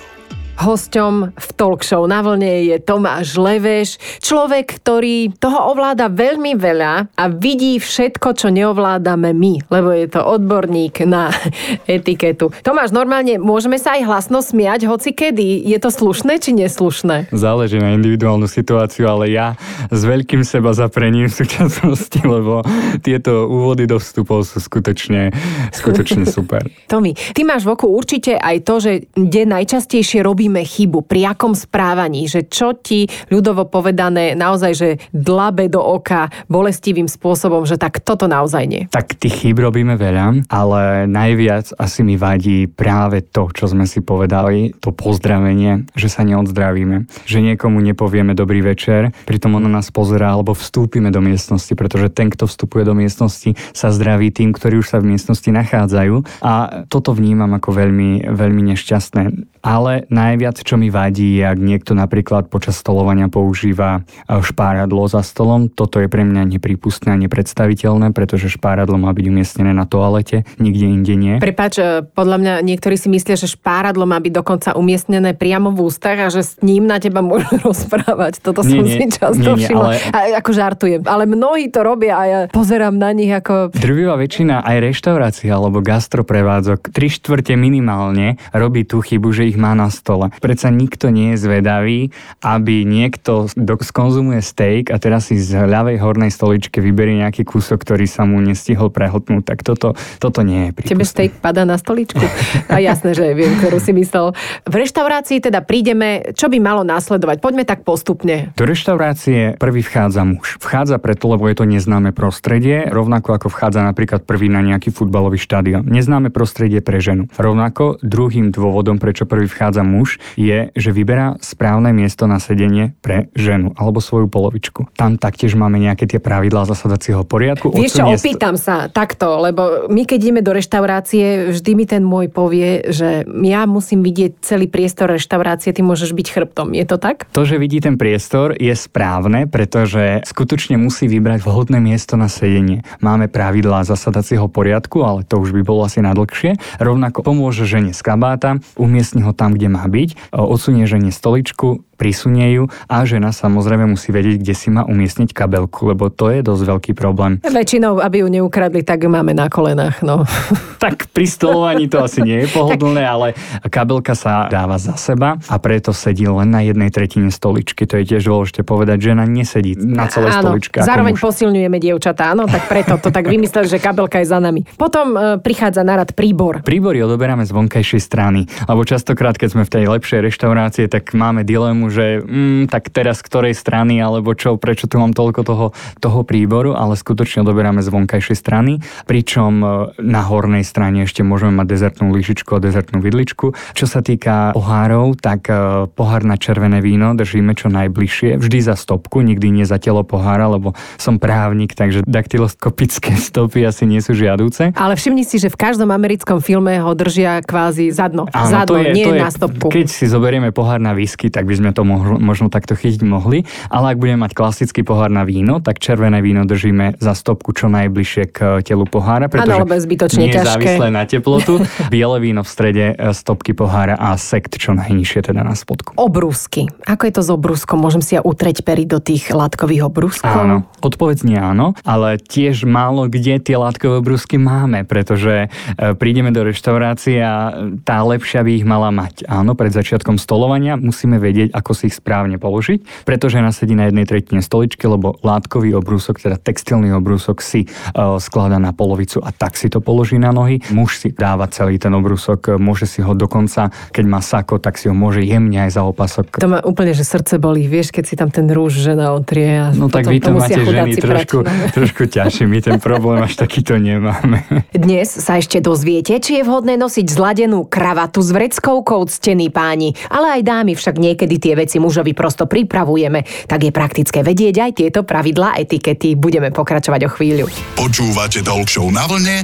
Hosťom 0.57 1.37
v 1.37 1.49
talk 1.53 1.85
show 1.85 2.09
na 2.09 2.25
vlne 2.25 2.65
je 2.65 2.81
Tomáš 2.81 3.37
Leveš, 3.37 4.01
človek, 4.25 4.81
ktorý 4.81 5.37
toho 5.37 5.69
ovláda 5.69 6.09
veľmi 6.09 6.57
veľa 6.57 7.13
a 7.13 7.23
vidí 7.29 7.77
všetko, 7.77 8.33
čo 8.33 8.49
neovládame 8.49 9.37
my, 9.37 9.69
lebo 9.69 9.93
je 9.93 10.09
to 10.09 10.25
odborník 10.25 11.05
na 11.05 11.29
etiketu. 11.85 12.49
Tomáš, 12.65 12.89
normálne 12.89 13.37
môžeme 13.37 13.77
sa 13.77 14.01
aj 14.01 14.09
hlasno 14.09 14.41
smiať, 14.41 14.89
hoci 14.89 15.13
kedy. 15.13 15.61
Je 15.61 15.77
to 15.77 15.93
slušné 15.93 16.41
či 16.41 16.57
neslušné? 16.57 17.29
Záleží 17.29 17.77
na 17.77 17.93
individuálnu 17.93 18.49
situáciu, 18.49 19.05
ale 19.13 19.29
ja 19.29 19.53
s 19.93 20.01
veľkým 20.01 20.41
seba 20.41 20.73
zaprením 20.73 21.29
v 21.29 21.37
súčasnosti, 21.37 22.17
lebo 22.35 22.65
tieto 23.05 23.45
úvody 23.45 23.85
do 23.85 24.01
vstupov 24.01 24.41
sú 24.41 24.57
skutočne, 24.57 25.29
skutočne 25.69 26.25
super. 26.35 26.65
Tomi, 26.89 27.13
ty 27.13 27.45
máš 27.45 27.61
v 27.61 27.77
oku 27.77 27.93
určite 27.93 28.33
aj 28.33 28.65
to, 28.65 28.81
že 28.81 28.91
kde 29.13 29.45
najčastejšie 29.45 30.25
robí 30.25 30.46
robíme 30.47 30.63
chybu, 30.63 31.03
pri 31.03 31.35
akom 31.35 31.51
správaní, 31.51 32.31
že 32.31 32.47
čo 32.47 32.71
ti 32.71 33.03
ľudovo 33.27 33.67
povedané 33.67 34.31
naozaj, 34.31 34.71
že 34.71 34.89
dlabe 35.11 35.67
do 35.67 35.83
oka 35.83 36.31
bolestivým 36.47 37.11
spôsobom, 37.11 37.67
že 37.67 37.75
tak 37.75 37.99
toto 37.99 38.31
naozaj 38.31 38.63
nie. 38.63 38.87
Tak 38.87 39.19
tých 39.19 39.43
chyb 39.43 39.59
robíme 39.59 39.99
veľa, 39.99 40.47
ale 40.47 41.03
najviac 41.03 41.75
asi 41.75 41.99
mi 42.07 42.15
vadí 42.15 42.71
práve 42.71 43.27
to, 43.27 43.51
čo 43.51 43.67
sme 43.67 43.83
si 43.83 43.99
povedali, 43.99 44.71
to 44.79 44.95
pozdravenie, 44.95 45.83
že 45.99 46.07
sa 46.07 46.23
neodzdravíme, 46.23 47.27
že 47.27 47.43
niekomu 47.43 47.83
nepovieme 47.83 48.31
dobrý 48.31 48.63
večer, 48.63 49.11
pritom 49.27 49.59
on 49.59 49.67
na 49.67 49.83
nás 49.83 49.91
pozerá 49.91 50.31
alebo 50.31 50.55
vstúpime 50.55 51.11
do 51.11 51.19
miestnosti, 51.19 51.75
pretože 51.75 52.07
ten, 52.07 52.31
kto 52.31 52.47
vstupuje 52.47 52.87
do 52.87 52.95
miestnosti, 52.95 53.51
sa 53.75 53.91
zdraví 53.91 54.31
tým, 54.31 54.55
ktorí 54.55 54.79
už 54.79 54.95
sa 54.95 55.03
v 55.03 55.11
miestnosti 55.11 55.51
nachádzajú 55.51 56.39
a 56.39 56.87
toto 56.87 57.11
vnímam 57.11 57.51
ako 57.51 57.75
veľmi, 57.75 58.31
veľmi 58.31 58.61
nešťastné. 58.71 59.23
Ale 59.67 60.07
najviac, 60.37 60.61
čo 60.61 60.77
mi 60.77 60.93
vadí, 60.93 61.41
ak 61.41 61.57
niekto 61.57 61.97
napríklad 61.97 62.53
počas 62.53 62.77
stolovania 62.77 63.25
používa 63.25 64.05
e, 64.29 64.37
špáradlo 64.37 65.09
za 65.09 65.25
stolom. 65.25 65.65
Toto 65.65 65.97
je 65.97 66.05
pre 66.05 66.21
mňa 66.21 66.45
nepripustné 66.45 67.17
a 67.17 67.17
nepredstaviteľné, 67.17 68.13
pretože 68.13 68.53
špáradlo 68.53 69.01
má 69.01 69.09
byť 69.17 69.25
umiestnené 69.33 69.73
na 69.73 69.89
toalete, 69.89 70.45
nikde 70.61 70.85
inde 70.93 71.17
nie. 71.17 71.35
Prepač, 71.41 71.81
e, 71.81 72.05
podľa 72.05 72.37
mňa 72.37 72.53
niektorí 72.61 73.01
si 73.01 73.09
myslia, 73.09 73.33
že 73.33 73.49
špáradlo 73.49 74.05
má 74.05 74.21
byť 74.21 74.33
dokonca 74.37 74.69
umiestnené 74.77 75.33
priamo 75.33 75.73
v 75.73 75.89
ústach 75.89 76.21
a 76.21 76.27
že 76.29 76.45
s 76.45 76.53
ním 76.61 76.85
na 76.85 77.01
teba 77.01 77.25
môžu 77.25 77.57
rozprávať. 77.73 78.37
Toto 78.45 78.61
nie, 78.61 78.77
som 78.77 78.85
nie, 78.85 78.93
si 78.93 79.05
často 79.09 79.41
nie, 79.41 79.57
nie, 79.57 79.65
všimla. 79.65 79.87
Ale... 79.89 79.95
A, 80.13 80.19
ako 80.37 80.51
žartujem. 80.53 81.01
Ale 81.09 81.25
mnohí 81.25 81.73
to 81.73 81.81
robia 81.81 82.13
a 82.13 82.23
ja 82.29 82.39
pozerám 82.53 82.93
na 82.93 83.09
nich 83.09 83.33
ako... 83.33 83.73
Drvivá 83.73 84.21
väčšina 84.21 84.61
aj 84.61 84.77
reštaurácií 84.85 85.49
alebo 85.49 85.81
gastroprevádzok, 85.81 86.93
tri 86.93 87.09
štvrte 87.09 87.57
minimálne 87.57 88.37
robí 88.53 88.85
tú 88.85 89.01
chybu, 89.01 89.33
že 89.33 89.49
ich 89.49 89.57
má 89.57 89.73
na 89.73 89.87
stole. 89.89 90.26
Predsa 90.37 90.69
nikto 90.69 91.09
nie 91.09 91.33
je 91.35 91.43
zvedavý, 91.43 91.99
aby 92.43 92.83
niekto 92.83 93.47
skonzumuje 93.81 94.43
steak 94.43 94.91
a 94.93 94.99
teraz 94.99 95.31
si 95.31 95.39
z 95.39 95.67
ľavej 95.67 95.99
hornej 95.99 96.31
stoličke 96.31 96.79
vyberie 96.83 97.23
nejaký 97.23 97.47
kúsok, 97.47 97.81
ktorý 97.81 98.05
sa 98.05 98.27
mu 98.27 98.39
nestihol 98.43 98.91
prehltnúť. 98.91 99.43
Tak 99.43 99.59
toto, 99.63 99.93
toto 100.21 100.39
nie 100.43 100.69
je 100.69 100.71
prípustné. 100.75 100.93
Tebe 100.95 101.05
steak 101.07 101.31
padá 101.39 101.63
na 101.63 101.79
stoličku? 101.79 102.21
A 102.67 102.79
jasné, 102.79 103.15
že 103.15 103.33
viem, 103.33 103.55
ktorú 103.57 103.79
si 103.79 103.95
myslel. 103.95 104.35
V 104.67 104.75
reštaurácii 104.75 105.39
teda 105.39 105.63
prídeme, 105.63 106.33
čo 106.35 106.51
by 106.51 106.57
malo 106.59 106.83
následovať? 106.83 107.39
Poďme 107.39 107.63
tak 107.63 107.87
postupne. 107.87 108.51
Do 108.59 108.67
reštaurácie 108.67 109.55
prvý 109.55 109.81
vchádza 109.81 110.23
muž. 110.27 110.59
Vchádza 110.59 110.99
preto, 110.99 111.31
lebo 111.31 111.47
je 111.47 111.55
to 111.57 111.65
neznáme 111.65 112.11
prostredie, 112.11 112.87
rovnako 112.89 113.37
ako 113.37 113.47
vchádza 113.53 113.81
napríklad 113.85 114.23
prvý 114.27 114.51
na 114.51 114.59
nejaký 114.63 114.91
futbalový 114.91 115.39
štadión. 115.39 115.87
Neznáme 115.87 116.33
prostredie 116.33 116.83
pre 116.83 116.99
ženu. 116.99 117.29
Rovnako 117.37 118.01
druhým 118.03 118.51
dôvodom, 118.51 118.97
prečo 118.97 119.23
prvý 119.29 119.47
vchádza 119.47 119.85
muž, 119.85 120.16
muž, 120.17 120.37
je, 120.37 120.73
že 120.73 120.89
vyberá 120.89 121.37
správne 121.39 121.93
miesto 121.93 122.25
na 122.25 122.41
sedenie 122.41 122.97
pre 123.05 123.29
ženu 123.37 123.77
alebo 123.77 124.01
svoju 124.01 124.27
polovičku. 124.27 124.89
Tam 124.97 125.21
taktiež 125.21 125.53
máme 125.53 125.77
nejaké 125.77 126.09
tie 126.09 126.17
pravidlá 126.17 126.65
zasadacieho 126.65 127.21
poriadku. 127.21 127.69
Vieš 127.69 128.01
čo, 128.01 128.09
opýtam 128.09 128.57
sa 128.57 128.89
takto, 128.89 129.37
lebo 129.37 129.87
my 129.87 130.03
keď 130.09 130.19
ideme 130.19 130.41
do 130.41 130.51
reštaurácie, 130.55 131.53
vždy 131.53 131.71
mi 131.77 131.85
ten 131.85 132.01
môj 132.01 132.33
povie, 132.33 132.89
že 132.89 133.23
ja 133.27 133.69
musím 133.69 134.01
vidieť 134.01 134.41
celý 134.41 134.65
priestor 134.65 135.13
reštaurácie, 135.13 135.71
ty 135.71 135.85
môžeš 135.85 136.11
byť 136.17 136.27
chrbtom. 136.33 136.73
Je 136.73 136.85
to 136.87 136.97
tak? 136.97 137.29
To, 137.35 137.45
že 137.45 137.61
vidí 137.61 137.77
ten 137.83 137.99
priestor, 137.99 138.57
je 138.57 138.73
správne, 138.73 139.45
pretože 139.45 140.23
skutočne 140.25 140.79
musí 140.79 141.05
vybrať 141.05 141.43
vhodné 141.43 141.77
miesto 141.77 142.15
na 142.15 142.31
sedenie. 142.31 142.81
Máme 143.03 143.27
pravidlá 143.27 143.83
zasadacieho 143.83 144.47
poriadku, 144.47 145.03
ale 145.03 145.27
to 145.27 145.37
už 145.37 145.53
by 145.53 145.61
bolo 145.61 145.85
asi 145.85 145.99
nadlhšie. 145.99 146.57
Rovnako 146.79 147.19
pomôže 147.21 147.67
žene 147.67 147.91
z 147.91 148.01
kabáta, 148.01 148.59
umiestni 148.79 149.21
ho 149.23 149.35
tam, 149.35 149.53
kde 149.53 149.67
má 149.67 149.83
byť, 149.85 150.06
odsunie 150.31 150.87
žene 150.87 151.11
stoličku, 151.11 151.86
prisunie 151.97 152.53
ju 152.53 152.63
a 152.85 153.03
žena 153.03 153.33
samozrejme 153.33 153.89
musí 153.89 154.13
vedieť, 154.13 154.37
kde 154.45 154.53
si 154.53 154.69
má 154.69 154.85
umiestniť 154.85 155.33
kabelku, 155.33 155.89
lebo 155.89 156.13
to 156.13 156.29
je 156.29 156.45
dosť 156.45 156.63
veľký 156.63 156.91
problém. 156.93 157.41
Väčšinou, 157.41 157.99
aby 157.99 158.21
ju 158.23 158.27
neukradli, 158.29 158.85
tak 158.85 159.03
ju 159.03 159.09
máme 159.09 159.33
na 159.33 159.49
kolenách. 159.49 160.05
No. 160.05 160.23
tak 160.83 161.09
pri 161.09 161.25
stolovaní 161.25 161.89
to 161.89 162.05
asi 162.05 162.21
nie 162.21 162.45
je 162.45 162.47
pohodlné, 162.53 163.01
ale 163.01 163.27
kabelka 163.67 164.13
sa 164.13 164.45
dáva 164.47 164.77
za 164.77 164.93
seba 164.95 165.41
a 165.49 165.55
preto 165.57 165.91
sedí 165.91 166.29
len 166.29 166.53
na 166.53 166.61
jednej 166.61 166.93
tretine 166.93 167.33
stoličky. 167.33 167.89
To 167.89 167.97
je 167.97 168.15
tiež 168.15 168.29
dôležité 168.29 168.61
povedať, 168.61 169.11
žena 169.11 169.25
nesedí 169.25 169.73
na 169.73 170.05
celej 170.05 170.37
áno, 170.37 170.53
stoličke. 170.53 170.85
Zároveň 170.85 171.17
posilňujeme 171.17 171.77
dievčatá, 171.81 172.37
áno, 172.37 172.45
tak 172.45 172.69
preto 172.69 173.01
to 173.01 173.09
tak 173.09 173.25
vymysleli, 173.25 173.65
že 173.65 173.81
kabelka 173.81 174.21
je 174.21 174.27
za 174.29 174.37
nami. 174.37 174.63
Potom 174.77 175.17
e, 175.17 175.41
prichádza 175.41 175.81
na 175.81 175.97
rad 175.97 176.13
príbor. 176.13 176.61
Príbory 176.61 177.01
odoberáme 177.01 177.47
z 177.47 177.51
vonkajšej 177.55 178.01
strany, 178.03 178.45
lebo 178.69 178.85
častokrát, 178.85 179.33
keď 179.33 179.49
sme 179.57 179.63
v 179.65 179.73
tej 179.73 179.85
lepšej 179.89 180.19
reštaurácie, 180.29 180.85
tak 180.91 181.15
máme 181.17 181.41
dilemu, 181.41 181.86
že 181.89 182.21
mm, 182.21 182.71
tak 182.71 182.89
teraz 182.91 183.19
ktorej 183.21 183.57
strany 183.57 183.99
alebo 183.99 184.33
čo, 184.33 184.55
prečo 184.55 184.85
tu 184.87 184.99
mám 185.01 185.11
toľko 185.11 185.41
toho, 185.43 185.65
toho 185.99 186.19
príboru, 186.23 186.77
ale 186.77 186.95
skutočne 186.95 187.43
odoberáme 187.43 187.83
z 187.83 187.89
vonkajšej 187.91 188.37
strany, 188.37 188.79
pričom 189.09 189.53
e, 189.59 189.67
na 190.01 190.21
hornej 190.23 190.63
strane 190.63 191.03
ešte 191.07 191.23
môžeme 191.23 191.55
mať 191.57 191.67
dezertnú 191.67 192.11
lyžičku 192.13 192.57
a 192.57 192.63
dezertnú 192.63 192.99
vidličku. 192.99 193.53
Čo 193.75 193.85
sa 193.85 194.03
týka 194.03 194.51
pohárov, 194.53 195.17
tak 195.19 195.47
e, 195.47 195.87
pohár 195.91 196.23
na 196.27 196.35
červené 196.35 196.79
víno 196.83 197.13
držíme 197.13 197.53
čo 197.57 197.67
najbližšie, 197.71 198.37
vždy 198.37 198.59
za 198.63 198.75
stopku, 198.75 199.23
nikdy 199.23 199.49
nie 199.49 199.65
za 199.65 199.81
telo 199.81 200.03
pohára, 200.03 200.47
lebo 200.51 200.77
som 200.95 201.17
právnik, 201.21 201.73
takže 201.73 202.03
daktyloskopické 202.07 203.17
stopy 203.29 203.63
asi 203.67 203.83
nie 203.85 203.99
sú 203.99 204.15
žiadúce. 204.17 204.71
Ale 204.73 204.95
všimni 204.95 205.27
si, 205.27 205.37
že 205.37 205.51
v 205.51 205.57
každom 205.57 205.89
americkom 205.91 206.39
filme 206.39 206.79
ho 206.79 206.91
držia 206.97 207.41
kvázi 207.43 207.89
zadno. 207.93 208.25
Áno, 208.31 208.49
zadno, 208.49 208.69
to 208.71 208.75
je, 208.81 208.91
nie 208.93 209.05
to 209.05 209.13
je, 209.15 209.21
na 209.21 209.29
stopku. 209.29 209.67
Keď 209.69 209.87
si 209.87 210.05
zoberieme 210.09 210.49
pohár 210.51 210.81
na 210.81 210.95
whisky, 210.95 211.29
tak 211.29 211.45
by 211.45 211.55
sme 211.57 211.69
to 211.77 211.85
mohli, 211.85 212.17
možno 212.17 212.49
takto 212.49 212.73
chytiť 212.73 213.05
mohli, 213.05 213.45
ale 213.69 213.93
ak 213.93 214.01
budeme 214.01 214.25
mať 214.25 214.33
klasický 214.33 214.81
pohár 214.81 215.13
na 215.13 215.21
víno, 215.21 215.61
tak 215.61 215.77
červené 215.77 216.25
víno 216.25 216.49
držíme 216.49 216.97
za 216.97 217.13
stopku 217.13 217.53
čo 217.53 217.69
najbližšie 217.69 218.23
k 218.33 218.65
telu 218.65 218.89
pohára, 218.89 219.29
pretože 219.29 219.61
ano, 219.61 219.69
zbytočne 219.69 220.25
nie 220.25 220.33
je 220.33 220.41
závislé 220.41 220.87
na 220.89 221.05
teplotu. 221.05 221.61
Biele 221.93 222.17
víno 222.17 222.41
v 222.41 222.49
strede 222.49 222.85
e, 222.97 223.13
stopky 223.13 223.53
pohára 223.53 223.93
a 223.93 224.17
sekt 224.17 224.57
čo 224.57 224.73
najnižšie 224.73 225.29
teda 225.29 225.45
na 225.45 225.53
spodku. 225.53 225.93
Obrúsky. 225.99 226.65
Ako 226.89 227.05
je 227.05 227.13
to 227.13 227.21
s 227.21 227.29
obrúskom? 227.29 227.77
Môžem 227.77 228.01
si 228.01 228.17
ja 228.17 228.25
utreť 228.25 228.65
pery 228.65 228.89
do 228.89 228.97
tých 228.97 229.29
látkových 229.29 229.85
obrúskov? 229.85 230.33
Áno, 230.33 230.65
odpovedz 230.81 231.21
nie 231.27 231.37
áno, 231.37 231.77
ale 231.85 232.17
tiež 232.17 232.65
málo 232.65 233.05
kde 233.11 233.37
tie 233.37 233.59
látkové 233.59 234.01
obrúsky 234.01 234.41
máme, 234.41 234.87
pretože 234.87 235.47
e, 235.75 235.93
prídeme 235.93 236.33
do 236.33 236.41
reštaurácie 236.41 237.21
a 237.21 237.35
tá 237.83 238.01
lepšia 238.01 238.41
by 238.41 238.51
ich 238.55 238.65
mala 238.65 238.89
mať. 238.89 239.27
Áno, 239.27 239.53
pred 239.53 239.69
začiatkom 239.75 240.15
stolovania 240.15 240.79
musíme 240.79 241.19
vedieť, 241.19 241.51
ako 241.51 241.66
si 241.71 241.89
ich 241.89 241.95
správne 241.97 242.37
položiť, 242.37 243.07
pretože 243.07 243.39
nás 243.39 243.57
sedí 243.57 243.73
na 243.73 243.89
jednej 243.89 244.05
tretine 244.05 244.43
stoličky, 244.43 244.85
lebo 244.85 245.17
látkový 245.23 245.73
obrúsok, 245.75 246.19
teda 246.21 246.37
textilný 246.37 246.93
obrúsok 246.93 247.39
si 247.39 247.65
uh, 247.67 248.19
skladá 248.19 248.59
na 248.61 248.75
polovicu 248.75 249.23
a 249.23 249.31
tak 249.33 249.57
si 249.57 249.71
to 249.71 249.81
položí 249.81 250.19
na 250.21 250.29
nohy. 250.29 250.61
Muž 250.69 251.01
si 251.01 251.09
dáva 251.09 251.49
celý 251.49 251.81
ten 251.81 251.91
obrúsok, 251.95 252.59
môže 252.61 252.85
si 252.85 253.01
ho 253.01 253.17
dokonca, 253.17 253.73
keď 253.89 254.05
má 254.05 254.21
sako, 254.21 254.61
tak 254.61 254.77
si 254.77 254.91
ho 254.91 254.95
môže 254.95 255.25
jemne 255.25 255.57
aj 255.65 255.71
za 255.73 255.81
opasok. 255.83 256.37
To 256.37 256.51
má 256.51 256.61
úplne, 256.61 256.93
že 256.93 257.07
srdce 257.07 257.41
bolí, 257.41 257.65
vieš, 257.65 257.89
keď 257.89 258.03
si 258.05 258.15
tam 258.19 258.29
ten 258.29 258.45
rúž 258.51 258.77
žena 258.77 259.17
otrie. 259.17 259.57
A 259.57 259.73
no 259.73 259.89
tak 259.89 260.05
vy 260.05 260.21
to 260.21 260.35
máte 260.35 260.61
ženy 260.61 260.93
trošku, 260.99 261.41
trošku 261.77 262.03
ťažšie, 262.05 262.45
my 262.45 262.59
ten 262.61 262.77
problém 262.77 263.25
až 263.25 263.33
takýto 263.39 263.81
nemáme. 263.81 264.45
Dnes 264.75 265.09
sa 265.09 265.41
ešte 265.41 265.57
dozviete, 265.57 266.21
či 266.21 266.41
je 266.41 266.43
vhodné 266.45 266.77
nosiť 266.77 267.05
zladenú 267.09 267.65
kravatu 267.65 268.21
s 268.21 268.29
vreckovkou, 268.29 269.09
ctení 269.09 269.49
páni, 269.49 269.97
ale 270.13 270.39
aj 270.39 270.41
dámy 270.45 270.73
však 270.77 270.95
niekedy 271.01 271.35
tie 271.41 271.53
veci 271.57 271.81
muž 271.81 271.97
mužovi 271.97 272.13
prosto 272.13 272.45
pripravujeme, 272.45 273.49
tak 273.49 273.65
je 273.65 273.71
praktické 273.73 274.21
vedieť 274.21 274.69
aj 274.69 274.71
tieto 274.77 275.01
pravidlá 275.01 275.57
etikety. 275.57 276.13
Budeme 276.13 276.53
pokračovať 276.53 277.01
o 277.07 277.09
chvíľu. 277.09 277.49
Počúvate 277.73 278.45
Talk 278.45 278.69
na 278.93 279.09
vlne 279.09 279.41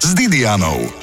s 0.00 0.08
Didianou. 0.16 1.01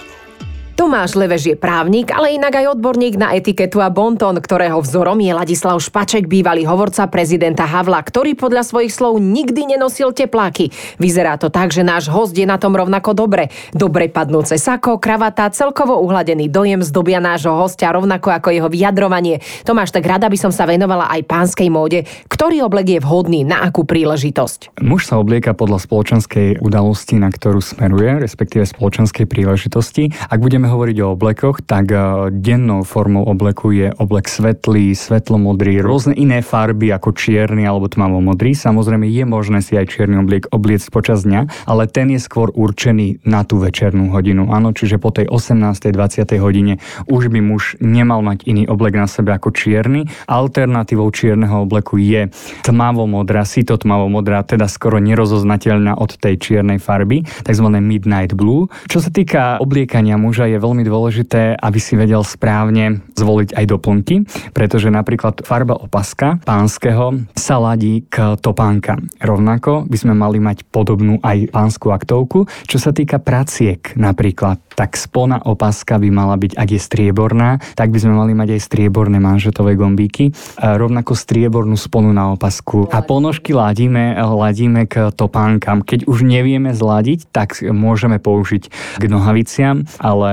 Tomáš 0.79 1.19
Levež 1.19 1.43
je 1.43 1.59
právnik, 1.59 2.07
ale 2.07 2.39
inak 2.39 2.55
aj 2.55 2.79
odborník 2.79 3.19
na 3.19 3.35
etiketu 3.35 3.83
a 3.83 3.91
bonton, 3.91 4.39
ktorého 4.39 4.79
vzorom 4.79 5.19
je 5.19 5.35
Ladislav 5.35 5.75
Špaček, 5.75 6.23
bývalý 6.23 6.63
hovorca 6.63 7.03
prezidenta 7.11 7.67
Havla, 7.67 7.99
ktorý 7.99 8.31
podľa 8.39 8.63
svojich 8.63 8.95
slov 8.95 9.19
nikdy 9.19 9.75
nenosil 9.75 10.15
tepláky. 10.15 10.71
Vyzerá 10.95 11.35
to 11.35 11.51
tak, 11.51 11.75
že 11.75 11.83
náš 11.83 12.07
host 12.07 12.31
je 12.31 12.47
na 12.47 12.55
tom 12.55 12.79
rovnako 12.79 13.11
dobre. 13.11 13.51
Dobre 13.75 14.07
padnúce 14.07 14.55
sako, 14.55 15.03
kravata, 15.03 15.51
celkovo 15.51 15.99
uhladený 15.99 16.47
dojem 16.47 16.79
zdobia 16.79 17.19
nášho 17.19 17.59
hostia, 17.59 17.91
rovnako 17.91 18.31
ako 18.39 18.47
jeho 18.47 18.71
vyjadrovanie. 18.71 19.43
Tomáš, 19.67 19.91
tak 19.91 20.07
rada 20.07 20.31
by 20.31 20.39
som 20.39 20.55
sa 20.55 20.63
venovala 20.63 21.11
aj 21.11 21.27
pánskej 21.27 21.67
móde. 21.67 22.07
Ktorý 22.31 22.63
oblek 22.63 22.87
je 22.95 22.99
vhodný 23.03 23.43
na 23.43 23.67
akú 23.67 23.83
príležitosť? 23.83 24.79
Muž 24.79 25.11
sa 25.11 25.19
oblieka 25.19 25.51
podľa 25.51 25.83
spoločenskej 25.83 26.63
udalosti, 26.63 27.19
na 27.19 27.27
ktorú 27.27 27.59
smeruje, 27.59 28.23
respektíve 28.23 28.63
spoločenskej 28.63 29.27
príležitosti. 29.27 30.15
Ak 30.31 30.39
budeme 30.39 30.68
hovoriť 30.69 30.97
o 31.01 31.17
oblekoch, 31.17 31.65
tak 31.65 31.89
e, 31.89 31.97
dennou 32.29 32.85
formou 32.85 33.25
obleku 33.25 33.73
je 33.73 33.89
oblek 33.97 34.29
svetlý, 34.29 34.93
svetlomodrý, 34.93 35.81
rôzne 35.81 36.13
iné 36.13 36.45
farby 36.45 36.93
ako 36.93 37.17
čierny 37.17 37.65
alebo 37.65 37.89
tmavomodrý. 37.89 38.53
Samozrejme 38.53 39.09
je 39.09 39.23
možné 39.25 39.65
si 39.65 39.73
aj 39.73 39.89
čierny 39.89 40.21
obliek 40.21 40.45
obliec 40.53 40.85
počas 40.93 41.25
dňa, 41.25 41.65
ale 41.65 41.89
ten 41.89 42.13
je 42.13 42.21
skôr 42.21 42.53
určený 42.53 43.25
na 43.25 43.41
tú 43.41 43.57
večernú 43.57 44.13
hodinu. 44.13 44.53
Áno, 44.53 44.69
čiže 44.69 45.01
po 45.01 45.09
tej 45.09 45.25
18. 45.25 45.89
20. 45.89 46.29
hodine 46.37 46.77
už 47.09 47.33
by 47.33 47.39
muž 47.41 47.73
nemal 47.81 48.21
mať 48.21 48.45
iný 48.45 48.69
oblek 48.69 48.93
na 48.93 49.09
sebe 49.09 49.33
ako 49.33 49.49
čierny. 49.49 50.05
Alternatívou 50.29 51.09
čierneho 51.09 51.65
obleku 51.65 51.97
je 51.97 52.29
tmavomodrá, 52.61 53.47
sito 53.47 53.79
tmavomodrá, 53.79 54.45
teda 54.45 54.69
skoro 54.69 55.01
nerozoznateľná 55.01 55.97
od 55.97 56.19
tej 56.19 56.37
čiernej 56.37 56.77
farby, 56.77 57.25
tzv. 57.47 57.67
midnight 57.81 58.37
blue. 58.37 58.69
Čo 58.91 59.01
sa 59.01 59.09
týka 59.09 59.57
obliekania 59.63 60.19
muža, 60.19 60.51
je 60.51 60.58
veľmi 60.59 60.83
dôležité, 60.83 61.55
aby 61.57 61.79
si 61.79 61.95
vedel 61.95 62.21
správne 62.21 63.01
zvoliť 63.15 63.55
aj 63.55 63.65
doplnky, 63.65 64.15
pretože 64.51 64.91
napríklad 64.91 65.41
farba 65.47 65.79
opaska 65.79 66.37
pánskeho 66.43 67.25
sa 67.33 67.55
ladí 67.57 68.05
k 68.07 68.35
topánka. 68.37 68.99
Rovnako 69.23 69.87
by 69.87 69.97
sme 69.97 70.13
mali 70.13 70.43
mať 70.43 70.67
podobnú 70.67 71.19
aj 71.23 71.51
pánsku 71.51 71.91
aktovku. 71.91 72.45
Čo 72.67 72.77
sa 72.77 72.91
týka 72.91 73.17
praciek 73.19 73.95
napríklad, 73.95 74.59
tak 74.75 74.95
spona 74.95 75.43
opaska 75.43 75.99
by 75.99 76.07
mala 76.07 76.39
byť, 76.39 76.55
ak 76.55 76.69
je 76.71 76.79
strieborná, 76.79 77.59
tak 77.75 77.91
by 77.91 77.99
sme 77.99 78.15
mali 78.15 78.31
mať 78.31 78.55
aj 78.55 78.61
strieborné 78.63 79.19
manžetové 79.19 79.75
gombíky, 79.75 80.31
rovnako 80.55 81.19
striebornú 81.19 81.75
sponu 81.75 82.15
na 82.15 82.31
opasku. 82.31 82.87
A 82.87 83.03
ponožky 83.03 83.51
ladíme, 83.51 84.15
ladíme 84.15 84.87
k 84.87 85.11
topánkam. 85.11 85.83
Keď 85.83 86.07
už 86.07 86.23
nevieme 86.23 86.71
zladiť, 86.71 87.27
tak 87.35 87.59
môžeme 87.59 88.23
použiť 88.23 88.63
k 88.99 89.03
nohaviciam, 89.11 89.83
ale 89.99 90.31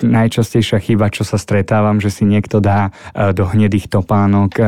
najčastejšia 0.00 0.78
chyba, 0.80 1.10
čo 1.10 1.22
sa 1.22 1.36
stretávam, 1.40 1.98
že 1.98 2.10
si 2.10 2.22
niekto 2.26 2.58
dá 2.58 2.90
e, 3.12 3.30
do 3.32 3.46
hnedých 3.46 3.90
topánok 3.90 4.50
e, 4.56 4.62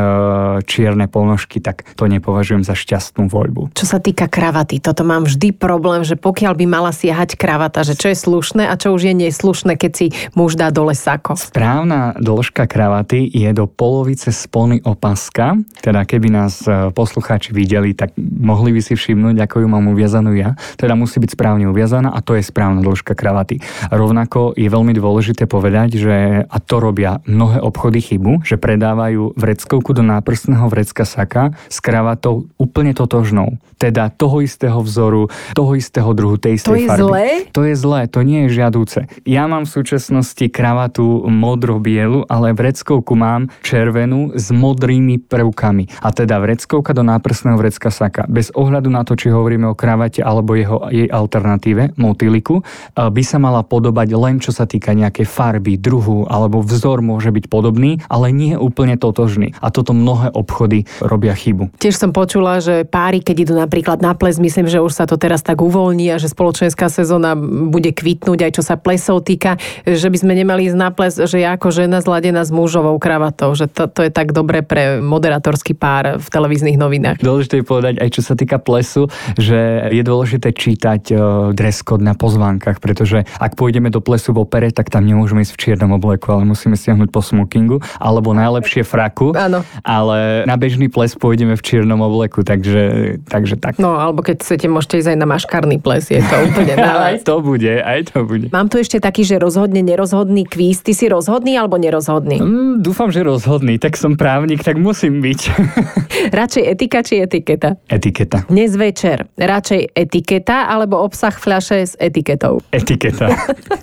čierne 0.65 1.07
ponožky, 1.11 1.59
tak 1.63 1.87
to 1.95 2.07
nepovažujem 2.07 2.63
za 2.63 2.75
šťastnú 2.77 3.29
voľbu. 3.29 3.75
Čo 3.75 3.87
sa 3.87 3.99
týka 3.99 4.31
kravaty, 4.31 4.79
toto 4.79 5.03
mám 5.03 5.25
vždy 5.25 5.55
problém, 5.57 6.03
že 6.07 6.19
pokiaľ 6.19 6.53
by 6.57 6.67
mala 6.69 6.91
siahať 6.93 7.39
kravata, 7.39 7.83
že 7.83 7.99
čo 7.99 8.13
je 8.13 8.19
slušné 8.19 8.69
a 8.69 8.75
čo 8.79 8.93
už 8.95 9.13
je 9.13 9.15
neslušné, 9.15 9.79
keď 9.79 9.93
si 9.93 10.07
muž 10.37 10.59
dá 10.59 10.69
dole 10.71 10.93
sako. 10.93 11.39
Správna 11.39 12.17
dĺžka 12.19 12.69
kravaty 12.69 13.29
je 13.31 13.51
do 13.53 13.65
polovice 13.71 14.31
spony 14.31 14.81
opaska, 14.83 15.59
teda 15.81 16.05
keby 16.05 16.29
nás 16.33 16.65
e, 16.67 16.91
poslucháči 16.93 17.53
videli, 17.53 17.93
tak 17.97 18.15
mohli 18.21 18.73
by 18.77 18.81
si 18.83 18.95
všimnúť, 18.95 19.37
ako 19.47 19.65
ju 19.65 19.69
mám 19.69 19.87
uviazanú 19.91 20.37
ja. 20.37 20.59
Teda 20.77 20.99
musí 20.99 21.19
byť 21.23 21.33
správne 21.33 21.67
uviazaná 21.71 22.13
a 22.13 22.21
to 22.21 22.37
je 22.37 22.43
správna 22.45 22.83
dĺžka 22.83 23.17
kravaty. 23.17 23.61
Rovnako 23.89 24.57
je 24.57 24.69
veľmi 24.77 24.93
dôležité 24.93 25.49
povedať, 25.49 25.97
že 25.97 26.45
a 26.45 26.57
to 26.61 26.77
robia 26.77 27.25
mnohé 27.25 27.65
obchody 27.65 28.05
chybu, 28.05 28.45
že 28.45 28.61
predávajú 28.61 29.33
vreckovku 29.33 29.97
do 29.97 30.05
náprstného 30.05 30.69
vrecka 30.69 31.09
saka 31.09 31.57
s 31.73 31.81
kravatou 31.81 32.53
úplne 32.61 32.93
totožnou. 32.93 33.57
Teda 33.81 34.13
toho 34.13 34.45
istého 34.45 34.77
vzoru, 34.85 35.33
toho 35.57 35.73
istého 35.77 36.13
druhu, 36.13 36.37
tej 36.37 36.61
istej 36.61 36.73
To 36.73 36.77
je 36.77 36.89
farby. 36.89 37.01
zlé? 37.01 37.27
To 37.57 37.63
je 37.65 37.75
zlé, 37.77 38.01
to 38.09 38.21
nie 38.21 38.49
je 38.49 38.61
žiadúce. 38.61 38.99
Ja 39.25 39.49
mám 39.49 39.65
v 39.65 39.73
súčasnosti 39.81 40.45
kravatu 40.53 41.25
modro-bielu, 41.29 42.29
ale 42.29 42.53
vreckovku 42.53 43.17
mám 43.17 43.49
červenú 43.65 44.37
s 44.37 44.53
modrými 44.53 45.25
prvkami. 45.25 46.05
A 46.05 46.09
teda 46.13 46.37
vreckovka 46.41 46.93
do 46.93 47.01
náprstného 47.05 47.57
vrecka 47.57 47.89
saka. 47.89 48.29
Bez 48.29 48.53
ohľadu 48.53 48.93
na 48.93 49.05
to, 49.09 49.17
či 49.17 49.33
hovoríme 49.33 49.73
o 49.73 49.79
kravate 49.79 50.21
alebo 50.21 50.53
jeho, 50.53 50.85
jej 50.93 51.09
alternatíve, 51.09 51.97
motýliku, 51.97 52.61
eh, 52.61 53.09
by 53.09 53.23
sa 53.25 53.41
mala 53.41 53.65
podobať 53.65 54.09
len 54.13 54.37
čo 54.41 54.53
sa 54.53 54.66
týka 54.67 54.93
nejakej 54.93 55.25
farby, 55.25 55.79
druhu 55.79 56.27
alebo 56.27 56.61
vzor 56.61 57.01
môže 57.01 57.31
byť 57.31 57.47
podobný, 57.47 58.03
ale 58.11 58.35
nie 58.35 58.59
úplne 58.59 58.99
totožný. 58.99 59.55
A 59.63 59.71
toto 59.71 59.95
mnohé 59.95 60.35
obchody 60.35 60.85
robia 60.99 61.33
chybu. 61.33 61.73
Tiež 61.79 61.97
som 61.97 62.11
počula, 62.11 62.59
že 62.59 62.83
páry, 62.85 63.23
keď 63.23 63.37
idú 63.49 63.55
napríklad 63.57 64.03
na 64.03 64.13
ples, 64.13 64.37
myslím, 64.43 64.67
že 64.67 64.83
už 64.83 64.93
sa 64.93 65.05
to 65.07 65.17
teraz 65.17 65.41
tak 65.41 65.63
uvoľní 65.63 66.11
a 66.13 66.21
že 66.21 66.29
spoločenská 66.29 66.91
sezóna 66.91 67.39
bude 67.71 67.95
kvitnúť 67.95 68.39
aj 68.43 68.53
čo 68.59 68.63
sa 68.67 68.75
plesov 68.77 69.23
týka, 69.23 69.57
že 69.87 70.11
by 70.11 70.17
sme 70.19 70.33
nemali 70.35 70.67
ísť 70.67 70.79
na 70.79 70.91
ples, 70.91 71.17
že 71.17 71.39
ja 71.41 71.55
ako 71.55 71.71
žena 71.71 72.03
zladená 72.03 72.43
s 72.43 72.51
mužovou 72.51 72.99
kravatou, 72.99 73.55
že 73.55 73.71
to, 73.71 73.87
to 73.87 74.07
je 74.07 74.11
tak 74.11 74.35
dobre 74.35 74.67
pre 74.67 74.99
moderátorský 74.99 75.79
pár 75.79 76.19
v 76.19 76.27
televíznych 76.27 76.75
novinách. 76.75 77.23
Dôležité 77.23 77.63
je 77.63 77.67
povedať 77.67 77.95
aj 78.03 78.09
čo 78.11 78.23
sa 78.25 78.35
týka 78.35 78.59
plesu, 78.59 79.07
že 79.39 79.93
je 79.93 80.03
dôležité 80.03 80.51
čítať 80.51 81.03
eh, 81.13 81.19
dress 81.53 81.85
code 81.87 82.03
na 82.03 82.17
pozvánkach, 82.17 82.83
pretože 82.83 83.23
ak 83.39 83.55
pôjdeme 83.55 83.93
do 83.93 84.01
plesu 84.01 84.33
v 84.33 84.43
opere, 84.57 84.73
tak 84.73 84.89
tam 84.89 85.05
nemôžeme 85.05 85.45
ísť 85.45 85.53
v 85.53 85.61
čiernom 85.61 86.01
obleku, 86.01 86.33
ale 86.33 86.49
musíme 86.49 86.81
stiahnuť 86.81 87.13
po 87.13 87.21
smokingu, 87.21 87.85
alebo 88.01 88.33
najlepšie 88.33 88.89
fraku, 88.89 89.37
Áno. 89.37 89.61
ale 89.85 90.49
na 90.49 90.57
bežný 90.57 90.89
ples 90.89 91.13
pôjdeme 91.13 91.61
v 91.61 91.61
čiernom 91.61 92.01
obleku, 92.01 92.41
takže, 92.41 93.21
takže 93.29 93.61
tak. 93.61 93.77
No, 93.77 94.01
alebo 94.01 94.25
keď 94.25 94.41
chcete, 94.41 94.65
môžete 94.73 95.05
ísť 95.05 95.11
aj 95.13 95.19
na 95.21 95.29
maškarný 95.29 95.77
ples, 95.77 96.09
je 96.09 96.25
to 96.25 96.37
úplne 96.49 96.73
aj 97.13 97.21
to 97.29 97.45
bude, 97.45 97.69
aj 97.69 98.01
to 98.09 98.25
bude. 98.25 98.49
Mám 98.49 98.73
tu 98.73 98.81
ešte 98.81 98.97
taký, 98.97 99.29
že 99.29 99.37
rozhodne 99.37 99.85
nerozhodný 99.85 100.49
kvíz. 100.49 100.81
Ty 100.81 100.97
si 100.97 101.05
rozhodný 101.13 101.61
alebo 101.61 101.77
nerozhodný? 101.77 102.41
Mm, 102.41 102.81
dúfam, 102.81 103.13
že 103.13 103.21
rozhodný, 103.21 103.77
tak 103.77 104.01
som 104.01 104.17
právnik, 104.17 104.65
tak 104.65 104.81
musím 104.81 105.21
byť. 105.21 105.41
Radšej 106.41 106.65
etika 106.65 107.05
či 107.05 107.21
etiketa? 107.21 107.77
Etiketa. 107.93 108.49
Dnes 108.49 108.73
večer 108.73 109.29
radšej 109.37 109.93
etiketa 109.93 110.73
alebo 110.73 111.05
obsah 111.05 111.35
fľaše 111.37 111.79
s 111.85 111.93
etiketou? 112.01 112.65
Etiketa. 112.73 113.29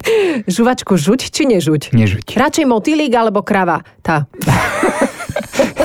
Žuvačku 0.63 0.95
žuť 0.95 1.27
či 1.27 1.43
nežuť? 1.43 1.91
Nežuť. 1.91 2.39
Radšej 2.39 2.63
motýlik 2.71 3.11
alebo 3.11 3.43
krava? 3.43 3.83
Tá. 3.99 4.31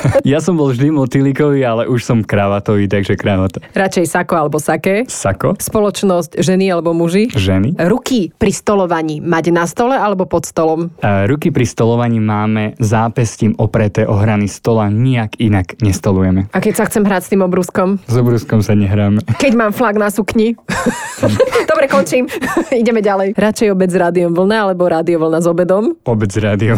Ja 0.29 0.45
som 0.45 0.61
bol 0.61 0.75
vždy 0.75 0.93
motýlikový, 0.93 1.65
ale 1.65 1.89
už 1.89 2.05
som 2.05 2.19
kravatový, 2.21 2.85
takže 2.91 3.17
kravata. 3.17 3.65
Radšej 3.73 4.07
sako 4.09 4.35
alebo 4.37 4.59
sake? 4.61 5.09
Sako? 5.09 5.57
Spoločnosť 5.57 6.41
ženy 6.43 6.69
alebo 6.69 6.93
muži? 6.93 7.33
Ženy? 7.33 7.81
Ruky 7.81 8.35
pri 8.37 8.53
stolovaní 8.53 9.25
mať 9.25 9.45
na 9.55 9.65
stole 9.65 9.97
alebo 9.97 10.29
pod 10.29 10.45
stolom? 10.45 10.93
A 11.01 11.25
Ruky 11.25 11.49
pri 11.49 11.65
stolovaní 11.65 12.21
máme 12.21 12.77
zápestím 12.77 13.57
opreté 13.57 14.05
o 14.05 14.19
hrany 14.19 14.51
stola, 14.51 14.93
nijak 14.93 15.39
inak 15.41 15.81
nestolujeme. 15.81 16.51
A 16.53 16.59
keď 16.61 16.75
sa 16.77 16.85
chcem 16.91 17.05
hrať 17.07 17.23
s 17.25 17.31
tým 17.33 17.43
obruskom? 17.45 17.97
S 18.05 18.15
obruskom 18.17 18.61
sa 18.61 18.77
nehráme. 18.77 19.25
Keď 19.43 19.53
mám 19.55 19.73
flak 19.73 19.97
na 19.97 20.13
sukni? 20.13 20.59
Dobre, 21.71 21.87
končím. 21.89 22.29
Ideme 22.75 23.01
ďalej. 23.01 23.39
Radšej 23.39 23.69
obed 23.73 23.91
s 23.91 23.97
rádiom 23.97 24.35
vlna 24.35 24.69
alebo 24.69 24.89
rádio 24.89 25.23
vlna 25.23 25.39
s 25.41 25.47
obedom? 25.49 25.97
Obec 26.05 26.33
rádio. 26.37 26.77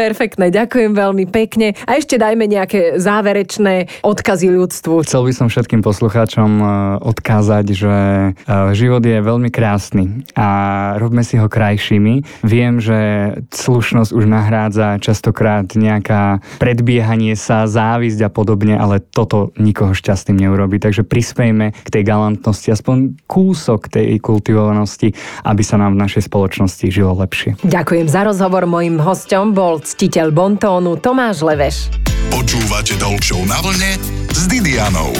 Perfektné, 0.00 0.48
ďakujem 0.48 0.96
veľmi 0.96 1.28
pekne. 1.28 1.76
A 1.84 2.00
ešte 2.00 2.16
dajme 2.16 2.48
nejaké 2.48 2.96
záverečné 2.96 4.00
odkazy 4.00 4.48
ľudstvu. 4.48 5.04
Chcel 5.04 5.28
by 5.28 5.32
som 5.36 5.52
všetkým 5.52 5.84
poslucháčom 5.84 6.50
e, 6.56 6.64
odkázať, 7.04 7.66
že 7.68 7.92
e, 7.92 8.30
život 8.72 9.04
je 9.04 9.20
veľmi 9.20 9.52
krásny 9.52 10.24
a 10.32 10.48
robme 10.96 11.20
si 11.20 11.36
ho 11.36 11.52
krajšími. 11.52 12.24
Viem, 12.48 12.80
že 12.80 12.98
slušnosť 13.52 14.16
už 14.16 14.24
nahrádza 14.24 14.96
častokrát 15.04 15.68
nejaká 15.76 16.40
predbiehanie 16.56 17.36
sa, 17.36 17.68
závisť 17.68 18.24
a 18.24 18.32
podobne, 18.32 18.80
ale 18.80 19.04
toto 19.04 19.52
nikoho 19.60 19.92
šťastným 19.92 20.48
neurobi. 20.48 20.80
Takže 20.80 21.04
prispejme 21.04 21.76
k 21.76 21.88
tej 21.92 22.08
galantnosti, 22.08 22.72
aspoň 22.72 23.20
kúsok 23.28 23.92
tej 23.92 24.16
kultivovanosti, 24.16 25.12
aby 25.44 25.60
sa 25.60 25.76
nám 25.76 26.00
v 26.00 26.08
našej 26.08 26.24
spoločnosti 26.24 26.88
žilo 26.88 27.12
lepšie. 27.20 27.60
Ďakujem 27.68 28.08
za 28.08 28.24
rozhovor. 28.24 28.64
Mojím 28.64 28.96
hostom 28.96 29.52
bol 29.52 29.89
ctiteľ 29.94 30.30
Bontónu 30.30 30.98
Tomáš 31.02 31.42
Leveš. 31.42 31.90
Počúvate 32.30 32.94
Show 33.22 33.42
na 33.46 33.58
vlne 33.58 33.98
s 34.30 34.46
Didianou. 34.46 35.10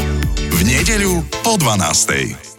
V 0.50 0.58
nedeľu 0.62 1.26
po 1.42 1.58
12. 1.58 2.49